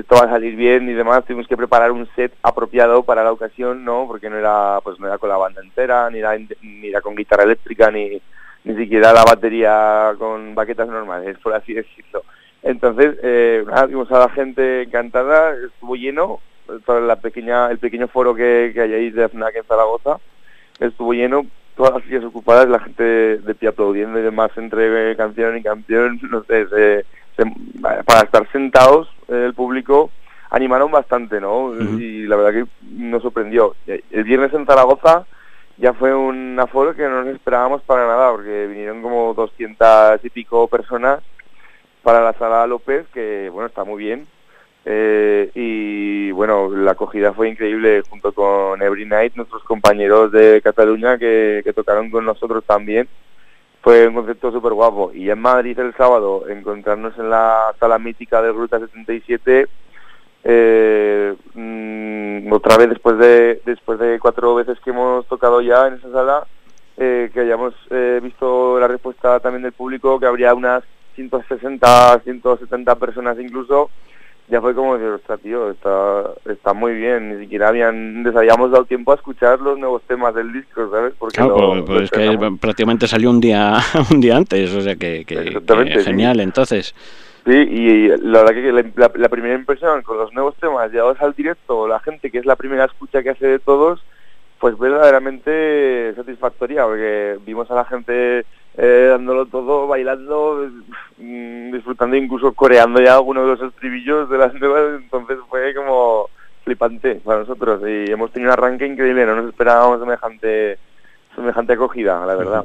esto 0.00 0.14
va 0.16 0.22
a 0.26 0.30
salir 0.30 0.54
bien 0.56 0.88
y 0.88 0.92
demás, 0.94 1.24
tuvimos 1.24 1.46
que 1.48 1.56
preparar 1.56 1.90
un 1.92 2.06
set 2.14 2.32
apropiado 2.42 3.02
para 3.02 3.24
la 3.24 3.32
ocasión, 3.32 3.84
¿no? 3.84 4.06
Porque 4.06 4.30
no 4.30 4.36
era 4.36 4.80
pues 4.82 4.98
no 5.00 5.06
era 5.06 5.18
con 5.18 5.28
la 5.28 5.36
banda 5.36 5.60
entera, 5.62 6.08
ni 6.10 6.18
era, 6.18 6.36
ni 6.62 6.88
era 6.88 7.00
con 7.00 7.14
guitarra 7.14 7.44
eléctrica, 7.44 7.90
ni, 7.90 8.20
ni 8.64 8.76
siquiera 8.76 9.12
la 9.12 9.24
batería 9.24 10.12
con 10.18 10.54
baquetas 10.54 10.88
normales, 10.88 11.36
por 11.42 11.54
así 11.54 11.74
decirlo. 11.74 12.22
Entonces, 12.62 13.16
eh, 13.22 13.64
vimos 13.88 14.10
a 14.12 14.18
la 14.18 14.28
gente 14.30 14.82
encantada, 14.82 15.54
estuvo 15.54 15.94
lleno, 15.96 16.40
toda 16.84 17.00
la 17.00 17.16
pequeña, 17.16 17.70
el 17.70 17.78
pequeño 17.78 18.08
foro 18.08 18.34
que, 18.34 18.72
que 18.74 18.80
hay 18.82 18.92
ahí 18.94 19.10
de 19.10 19.28
FNAC 19.28 19.56
en 19.56 19.64
Zaragoza, 19.64 20.18
estuvo 20.80 21.12
lleno, 21.14 21.46
todas 21.76 21.94
las 21.94 22.02
sillas 22.04 22.24
ocupadas, 22.24 22.68
la 22.68 22.80
gente 22.80 23.02
de 23.38 23.54
pie 23.54 23.68
aplaudiendo 23.68 24.18
y 24.18 24.22
demás 24.22 24.50
entre 24.56 25.16
canción 25.16 25.56
y 25.56 25.62
canción, 25.62 26.18
no 26.30 26.42
sé, 26.44 26.66
se- 26.68 27.06
se- 27.38 28.02
para 28.04 28.20
estar 28.22 28.46
sentados, 28.52 29.08
eh, 29.28 29.44
el 29.46 29.54
público 29.54 30.10
animaron 30.50 30.90
bastante, 30.90 31.40
¿no? 31.40 31.72
Y 31.98 32.26
la 32.26 32.36
verdad 32.36 32.52
que 32.64 32.66
nos 32.92 33.22
sorprendió. 33.22 33.74
El 33.86 34.24
viernes 34.24 34.52
en 34.54 34.66
Zaragoza 34.66 35.24
ya 35.76 35.92
fue 35.92 36.14
un 36.14 36.58
aforo 36.58 36.94
que 36.94 37.02
no 37.04 37.22
nos 37.22 37.34
esperábamos 37.34 37.82
para 37.82 38.06
nada, 38.06 38.32
porque 38.32 38.66
vinieron 38.66 39.00
como 39.02 39.32
200 39.34 40.24
y 40.24 40.30
pico 40.30 40.66
personas 40.68 41.20
para 42.02 42.22
la 42.22 42.32
sala 42.34 42.66
López, 42.66 43.06
que 43.14 43.48
bueno, 43.52 43.68
está 43.68 43.84
muy 43.84 44.02
bien. 44.02 44.26
Eh, 44.90 45.50
y 45.54 46.30
bueno, 46.30 46.70
la 46.74 46.92
acogida 46.92 47.34
fue 47.34 47.50
increíble 47.50 48.02
junto 48.08 48.32
con 48.32 48.80
Every 48.80 49.04
Night, 49.04 49.34
nuestros 49.36 49.62
compañeros 49.64 50.32
de 50.32 50.62
Cataluña 50.64 51.18
que, 51.18 51.60
que 51.62 51.72
tocaron 51.74 52.10
con 52.10 52.24
nosotros 52.24 52.64
también. 52.64 53.06
Fue 53.82 54.06
un 54.06 54.14
concepto 54.14 54.52
súper 54.52 54.72
guapo. 54.72 55.12
Y 55.14 55.30
en 55.30 55.40
Madrid 55.40 55.78
el 55.78 55.94
sábado, 55.94 56.48
encontrarnos 56.48 57.16
en 57.18 57.30
la 57.30 57.74
sala 57.78 57.98
mítica 57.98 58.42
de 58.42 58.52
Gruta 58.52 58.78
77, 58.78 59.66
eh, 60.44 61.34
mm, 61.54 62.52
otra 62.52 62.76
vez 62.76 62.90
después 62.90 63.18
de, 63.18 63.60
después 63.64 63.98
de 63.98 64.18
cuatro 64.18 64.54
veces 64.54 64.78
que 64.80 64.90
hemos 64.90 65.26
tocado 65.26 65.60
ya 65.60 65.86
en 65.86 65.94
esa 65.94 66.10
sala, 66.10 66.46
eh, 66.96 67.30
que 67.32 67.40
hayamos 67.40 67.74
eh, 67.90 68.20
visto 68.22 68.78
la 68.80 68.88
respuesta 68.88 69.40
también 69.40 69.62
del 69.62 69.72
público, 69.72 70.18
que 70.18 70.26
habría 70.26 70.54
unas 70.54 70.82
160, 71.14 72.20
170 72.24 72.94
personas 72.96 73.38
incluso, 73.38 73.90
ya 74.50 74.60
fue 74.60 74.74
como 74.74 74.96
decir, 74.96 75.12
ostras, 75.12 75.40
tío, 75.40 75.70
está, 75.70 76.30
está 76.50 76.72
muy 76.72 76.94
bien, 76.94 77.34
ni 77.34 77.42
siquiera 77.44 77.68
habían, 77.68 78.22
les 78.22 78.34
habíamos 78.34 78.70
dado 78.70 78.84
tiempo 78.86 79.12
a 79.12 79.16
escuchar 79.16 79.60
los 79.60 79.78
nuevos 79.78 80.02
temas 80.04 80.34
del 80.34 80.52
disco, 80.52 80.90
¿sabes? 80.90 81.12
Porque 81.18 81.36
Claro, 81.36 81.74
lo- 81.74 81.84
pues, 81.84 82.10
pues 82.10 82.22
es 82.26 82.38
que 82.38 82.50
prácticamente 82.60 83.06
salió 83.06 83.30
un 83.30 83.40
día 83.40 83.74
un 84.12 84.20
día 84.20 84.36
antes, 84.36 84.72
o 84.74 84.80
sea 84.80 84.96
que, 84.96 85.24
que- 85.26 85.60
que 85.60 85.98
sí. 85.98 86.04
genial. 86.04 86.40
Entonces, 86.40 86.94
Sí, 87.46 87.54
y 87.54 88.08
la 88.08 88.42
verdad 88.42 88.52
que 88.52 88.72
la, 88.72 88.84
la- 88.96 89.12
la 89.14 89.28
primera 89.30 89.54
impresión 89.54 90.02
con 90.02 90.18
los 90.18 90.32
nuevos 90.34 90.54
temas 90.56 90.90
llevados 90.92 91.18
al 91.22 91.32
directo, 91.32 91.88
la 91.88 91.98
gente 92.00 92.30
que 92.30 92.38
es 92.38 92.44
la 92.46 92.56
primera 92.56 92.84
escucha 92.84 93.22
que 93.22 93.30
hace 93.30 93.46
de 93.46 93.58
todos, 93.58 94.04
pues 94.60 94.76
verdaderamente 94.78 96.12
satisfactoria, 96.16 96.84
porque 96.84 97.38
vimos 97.46 97.70
a 97.70 97.74
la 97.74 97.84
gente 97.84 98.44
eh, 98.80 99.08
dándolo 99.10 99.46
todo, 99.46 99.88
bailando, 99.88 100.70
mm, 101.16 101.72
disfrutando, 101.72 102.16
incluso 102.16 102.52
coreando 102.52 103.00
ya 103.00 103.14
algunos 103.14 103.44
de 103.44 103.50
los 103.56 103.72
estribillos 103.72 104.30
de 104.30 104.38
las 104.38 104.54
nuevas, 104.54 105.00
entonces 105.02 105.36
fue 105.48 105.74
como 105.74 106.30
flipante 106.64 107.16
para 107.16 107.40
nosotros. 107.40 107.82
Y 107.82 108.10
hemos 108.10 108.30
tenido 108.30 108.52
un 108.52 108.58
arranque 108.58 108.86
increíble, 108.86 109.26
no 109.26 109.34
nos 109.34 109.48
esperábamos 109.48 109.98
semejante 109.98 110.78
semejante 111.34 111.72
acogida, 111.72 112.24
la 112.24 112.36
verdad. 112.36 112.64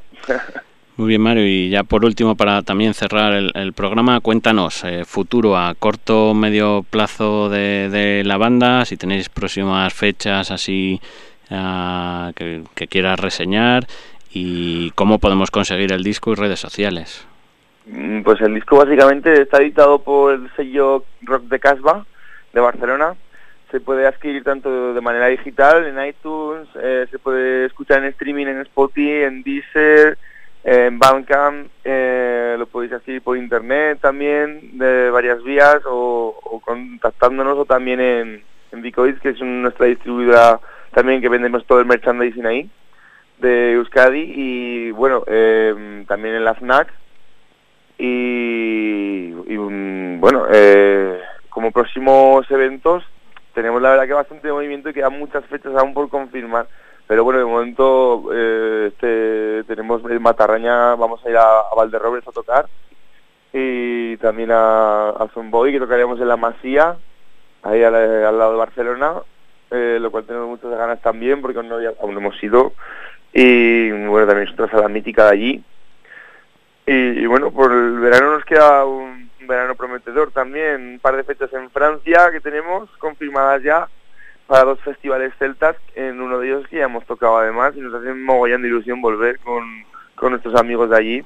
muy 0.98 1.08
bien 1.08 1.22
Mario, 1.22 1.48
y 1.48 1.70
ya 1.70 1.84
por 1.84 2.06
último 2.06 2.36
para 2.36 2.62
también 2.62 2.94
cerrar 2.94 3.34
el, 3.34 3.52
el 3.56 3.74
programa, 3.74 4.20
cuéntanos 4.20 4.84
eh, 4.84 5.06
futuro 5.06 5.58
a 5.58 5.74
corto 5.74 6.36
medio 6.36 6.86
plazo 6.88 7.50
de, 7.50 7.90
de 7.90 8.24
la 8.24 8.38
banda, 8.38 8.86
si 8.86 8.98
tenéis 8.98 9.30
próximas 9.30 9.92
fechas 9.94 10.52
así 10.52 11.02
que, 12.36 12.64
que 12.74 12.88
quieras 12.88 13.20
reseñar 13.20 13.86
y 14.34 14.92
cómo 14.92 15.20
podemos 15.20 15.52
conseguir 15.52 15.92
el 15.92 16.04
disco 16.04 16.32
y 16.32 16.36
redes 16.36 16.60
sociales. 16.60 17.28
Mm, 17.86 18.24
Pues 18.24 18.42
el 18.42 18.56
disco 18.56 18.78
básicamente 18.78 19.42
está 19.42 19.62
editado 19.62 20.00
por 20.00 20.34
el 20.34 20.52
sello 20.56 21.04
Rock 21.22 21.44
de 21.44 21.60
Casbah 21.60 22.06
de 22.52 22.60
Barcelona. 22.60 23.16
Se 23.72 23.80
puede 23.80 24.06
adquirir 24.06 24.44
tanto 24.44 24.94
de 24.94 25.02
manera 25.02 25.28
digital 25.28 25.86
en 25.86 26.06
iTunes, 26.06 26.68
eh, 26.76 27.08
se 27.10 27.20
puede 27.20 27.66
escuchar 27.66 28.00
en 28.00 28.10
streaming 28.10 28.46
en 28.46 28.62
Spotify, 28.62 29.24
en 29.24 29.44
Deezer, 29.44 30.18
en 30.64 31.00
Bandcamp, 31.00 31.68
eh, 31.84 32.56
lo 32.58 32.68
podéis 32.68 32.94
adquirir 32.94 33.22
por 33.22 33.36
internet 33.36 33.98
también, 34.00 34.78
de 34.78 35.10
varias 35.10 35.44
vías, 35.44 35.80
o, 35.86 36.62
contactándonos 36.64 37.58
o 37.58 37.66
también 37.66 38.00
en, 38.00 38.44
en 38.72 38.92
que 38.92 39.30
es 39.30 39.42
nuestra 39.42 39.88
distribuidora 39.88 40.60
también 40.94 41.20
que 41.20 41.30
vendemos 41.30 41.66
todo 41.66 41.80
el 41.80 41.88
merchandising 41.88 42.46
ahí 42.46 42.70
de 43.40 43.74
Euskadi 43.74 44.34
y 44.36 44.92
bueno, 44.92 45.24
eh, 45.28 46.04
también 46.08 46.36
en 46.36 46.46
la 46.46 46.56
FNAC 46.56 46.94
y, 47.98 49.32
mm, 49.34 50.20
bueno, 50.20 50.46
eh, 50.52 51.20
como 51.50 51.72
próximos 51.72 52.50
eventos 52.50 53.04
tenemos 53.54 53.82
la 53.82 53.92
verdad 53.92 54.08
que 54.08 54.14
bastante 54.14 54.52
movimiento 54.52 54.90
y 54.90 54.94
quedan 54.94 55.18
muchas 55.18 55.46
fechas 55.46 55.74
aún 55.76 55.94
por 55.94 56.10
confirmar. 56.10 56.68
Pero 57.08 57.24
bueno, 57.24 57.40
de 57.40 57.46
momento 57.46 58.30
eh, 58.34 58.90
este, 58.92 59.64
tenemos 59.66 60.02
en 60.10 60.22
Matarraña, 60.22 60.96
vamos 60.96 61.24
a 61.26 61.30
ir 61.30 61.38
a, 61.38 61.60
a 61.60 61.76
Valderrobres 61.76 62.28
a 62.28 62.32
tocar. 62.32 62.66
Y 63.52 64.18
también 64.18 64.52
a, 64.52 65.10
a 65.10 65.30
que 65.30 65.80
tocaremos 65.80 66.20
en 66.20 66.28
la 66.28 66.38
Masía, 66.38 66.96
ahí 67.62 67.84
al, 67.84 67.94
lado 67.94 68.54
de 68.54 68.58
Barcelona, 68.58 69.14
eh, 69.70 70.00
lo 70.02 70.10
cual 70.10 70.24
tenemos 70.24 70.48
muchas 70.48 70.72
ganas 70.72 71.00
también 71.02 71.40
porque 71.42 71.60
aún 71.60 71.70
no 71.70 72.20
hemos 72.20 72.44
ido 72.44 72.74
y 73.34 73.92
bueno, 74.08 74.28
también 74.28 74.48
es 74.48 74.54
otra 74.54 74.70
sala 74.70 74.88
mítica 74.88 75.26
de 75.26 75.32
allí. 75.32 75.64
Y, 76.86 77.26
bueno, 77.26 77.52
por 77.52 77.72
el 77.72 78.00
verano 78.00 78.34
nos 78.34 78.46
queda 78.46 78.86
un, 78.86 79.32
verano 79.48 79.76
prometedor 79.76 80.32
también, 80.32 80.94
un 80.94 81.00
par 81.00 81.18
de 81.18 81.24
fechas 81.24 81.52
en 81.54 81.70
Francia 81.70 82.30
que 82.32 82.40
tenemos 82.40 82.90
confirmadas 82.98 83.62
ya 83.62 83.90
para 84.48 84.64
dos 84.64 84.80
festivales 84.82 85.34
celtas, 85.38 85.76
en 85.96 86.22
uno 86.22 86.40
de 86.40 86.48
ellos 86.48 86.68
que 86.68 86.78
ya 86.78 86.86
hemos 86.86 87.06
tocado 87.06 87.38
además 87.38 87.74
y 87.76 87.82
nos 87.82 87.94
hace 87.94 88.14
mogollón 88.14 88.62
de 88.62 88.70
ilusión 88.70 89.02
volver 89.02 89.40
con, 89.40 89.84
con 90.16 90.32
nuestros 90.32 90.56
amigos 90.56 90.90
de 90.90 90.98
allí, 90.98 91.26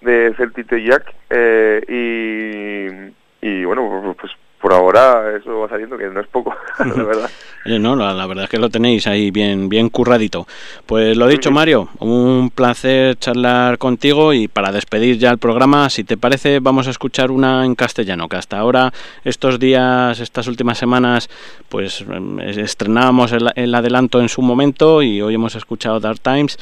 de 0.00 0.32
Celtito 0.36 0.76
Jack. 0.76 1.14
eh, 1.28 3.12
y, 3.42 3.46
y 3.46 3.64
bueno, 3.66 4.14
pues 4.18 4.32
por 4.62 4.72
ahora 4.72 5.36
eso 5.36 5.58
va 5.58 5.68
saliendo, 5.68 5.98
que 5.98 6.06
no 6.06 6.20
es 6.20 6.28
poco, 6.28 6.54
la 6.78 7.02
verdad. 7.04 7.30
No, 7.66 7.96
la, 7.96 8.14
la 8.14 8.26
verdad 8.26 8.44
es 8.44 8.50
que 8.50 8.58
lo 8.58 8.70
tenéis 8.70 9.08
ahí 9.08 9.32
bien, 9.32 9.68
bien 9.68 9.88
curradito. 9.88 10.46
Pues 10.86 11.16
lo 11.16 11.26
dicho, 11.26 11.50
Mario, 11.50 11.88
un 11.98 12.50
placer 12.54 13.16
charlar 13.16 13.76
contigo 13.78 14.32
y 14.32 14.46
para 14.46 14.70
despedir 14.70 15.18
ya 15.18 15.30
el 15.30 15.38
programa, 15.38 15.90
si 15.90 16.04
te 16.04 16.16
parece, 16.16 16.60
vamos 16.60 16.86
a 16.86 16.90
escuchar 16.90 17.32
una 17.32 17.66
en 17.66 17.74
castellano, 17.74 18.28
que 18.28 18.36
hasta 18.36 18.58
ahora, 18.58 18.92
estos 19.24 19.58
días, 19.58 20.20
estas 20.20 20.46
últimas 20.46 20.78
semanas, 20.78 21.28
pues 21.68 22.02
em, 22.02 22.38
estrenábamos 22.40 23.32
el, 23.32 23.50
el 23.56 23.74
adelanto 23.74 24.20
en 24.20 24.28
su 24.28 24.42
momento 24.42 25.02
y 25.02 25.20
hoy 25.20 25.34
hemos 25.34 25.56
escuchado 25.56 25.98
Dark 25.98 26.20
Times. 26.20 26.56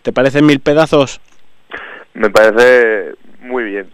¿Te 0.00 0.12
parecen 0.12 0.46
mil 0.46 0.60
pedazos? 0.60 1.20
Me 2.14 2.28
parece 2.28 3.14
muy 3.42 3.64
bien. 3.64 3.90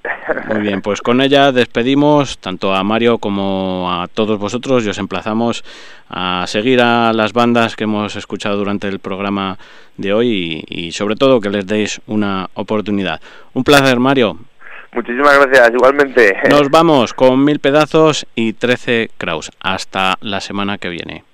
Muy 0.49 0.61
bien, 0.61 0.82
pues 0.82 1.01
con 1.01 1.20
ella 1.20 1.53
despedimos 1.53 2.38
tanto 2.38 2.74
a 2.74 2.84
Mario 2.84 3.18
como 3.18 3.88
a 3.90 4.07
todos 4.09 4.38
vosotros 4.38 4.84
y 4.84 4.88
os 4.88 4.99
emplazamos 4.99 5.64
a 6.09 6.44
seguir 6.46 6.80
a 6.80 7.12
las 7.12 7.32
bandas 7.32 7.74
que 7.74 7.84
hemos 7.84 8.14
escuchado 8.16 8.57
durante 8.57 8.88
el 8.88 8.99
programa 8.99 9.59
de 9.96 10.12
hoy 10.12 10.64
y, 10.68 10.86
y 10.86 10.92
sobre 10.92 11.16
todo 11.16 11.40
que 11.40 11.51
les 11.51 11.66
deis 11.66 12.01
una 12.07 12.49
oportunidad. 12.55 13.20
Un 13.55 13.64
placer, 13.64 13.99
Mario. 13.99 14.36
Muchísimas 14.92 15.38
gracias, 15.38 15.70
igualmente. 15.74 16.36
Nos 16.51 16.70
vamos 16.70 17.12
con 17.14 17.44
mil 17.44 17.59
pedazos 17.59 18.26
y 18.34 18.55
13 18.55 19.11
Kraus. 19.18 19.51
Hasta 19.61 20.14
la 20.20 20.40
semana 20.40 20.78
que 20.78 20.88
viene. 20.88 21.24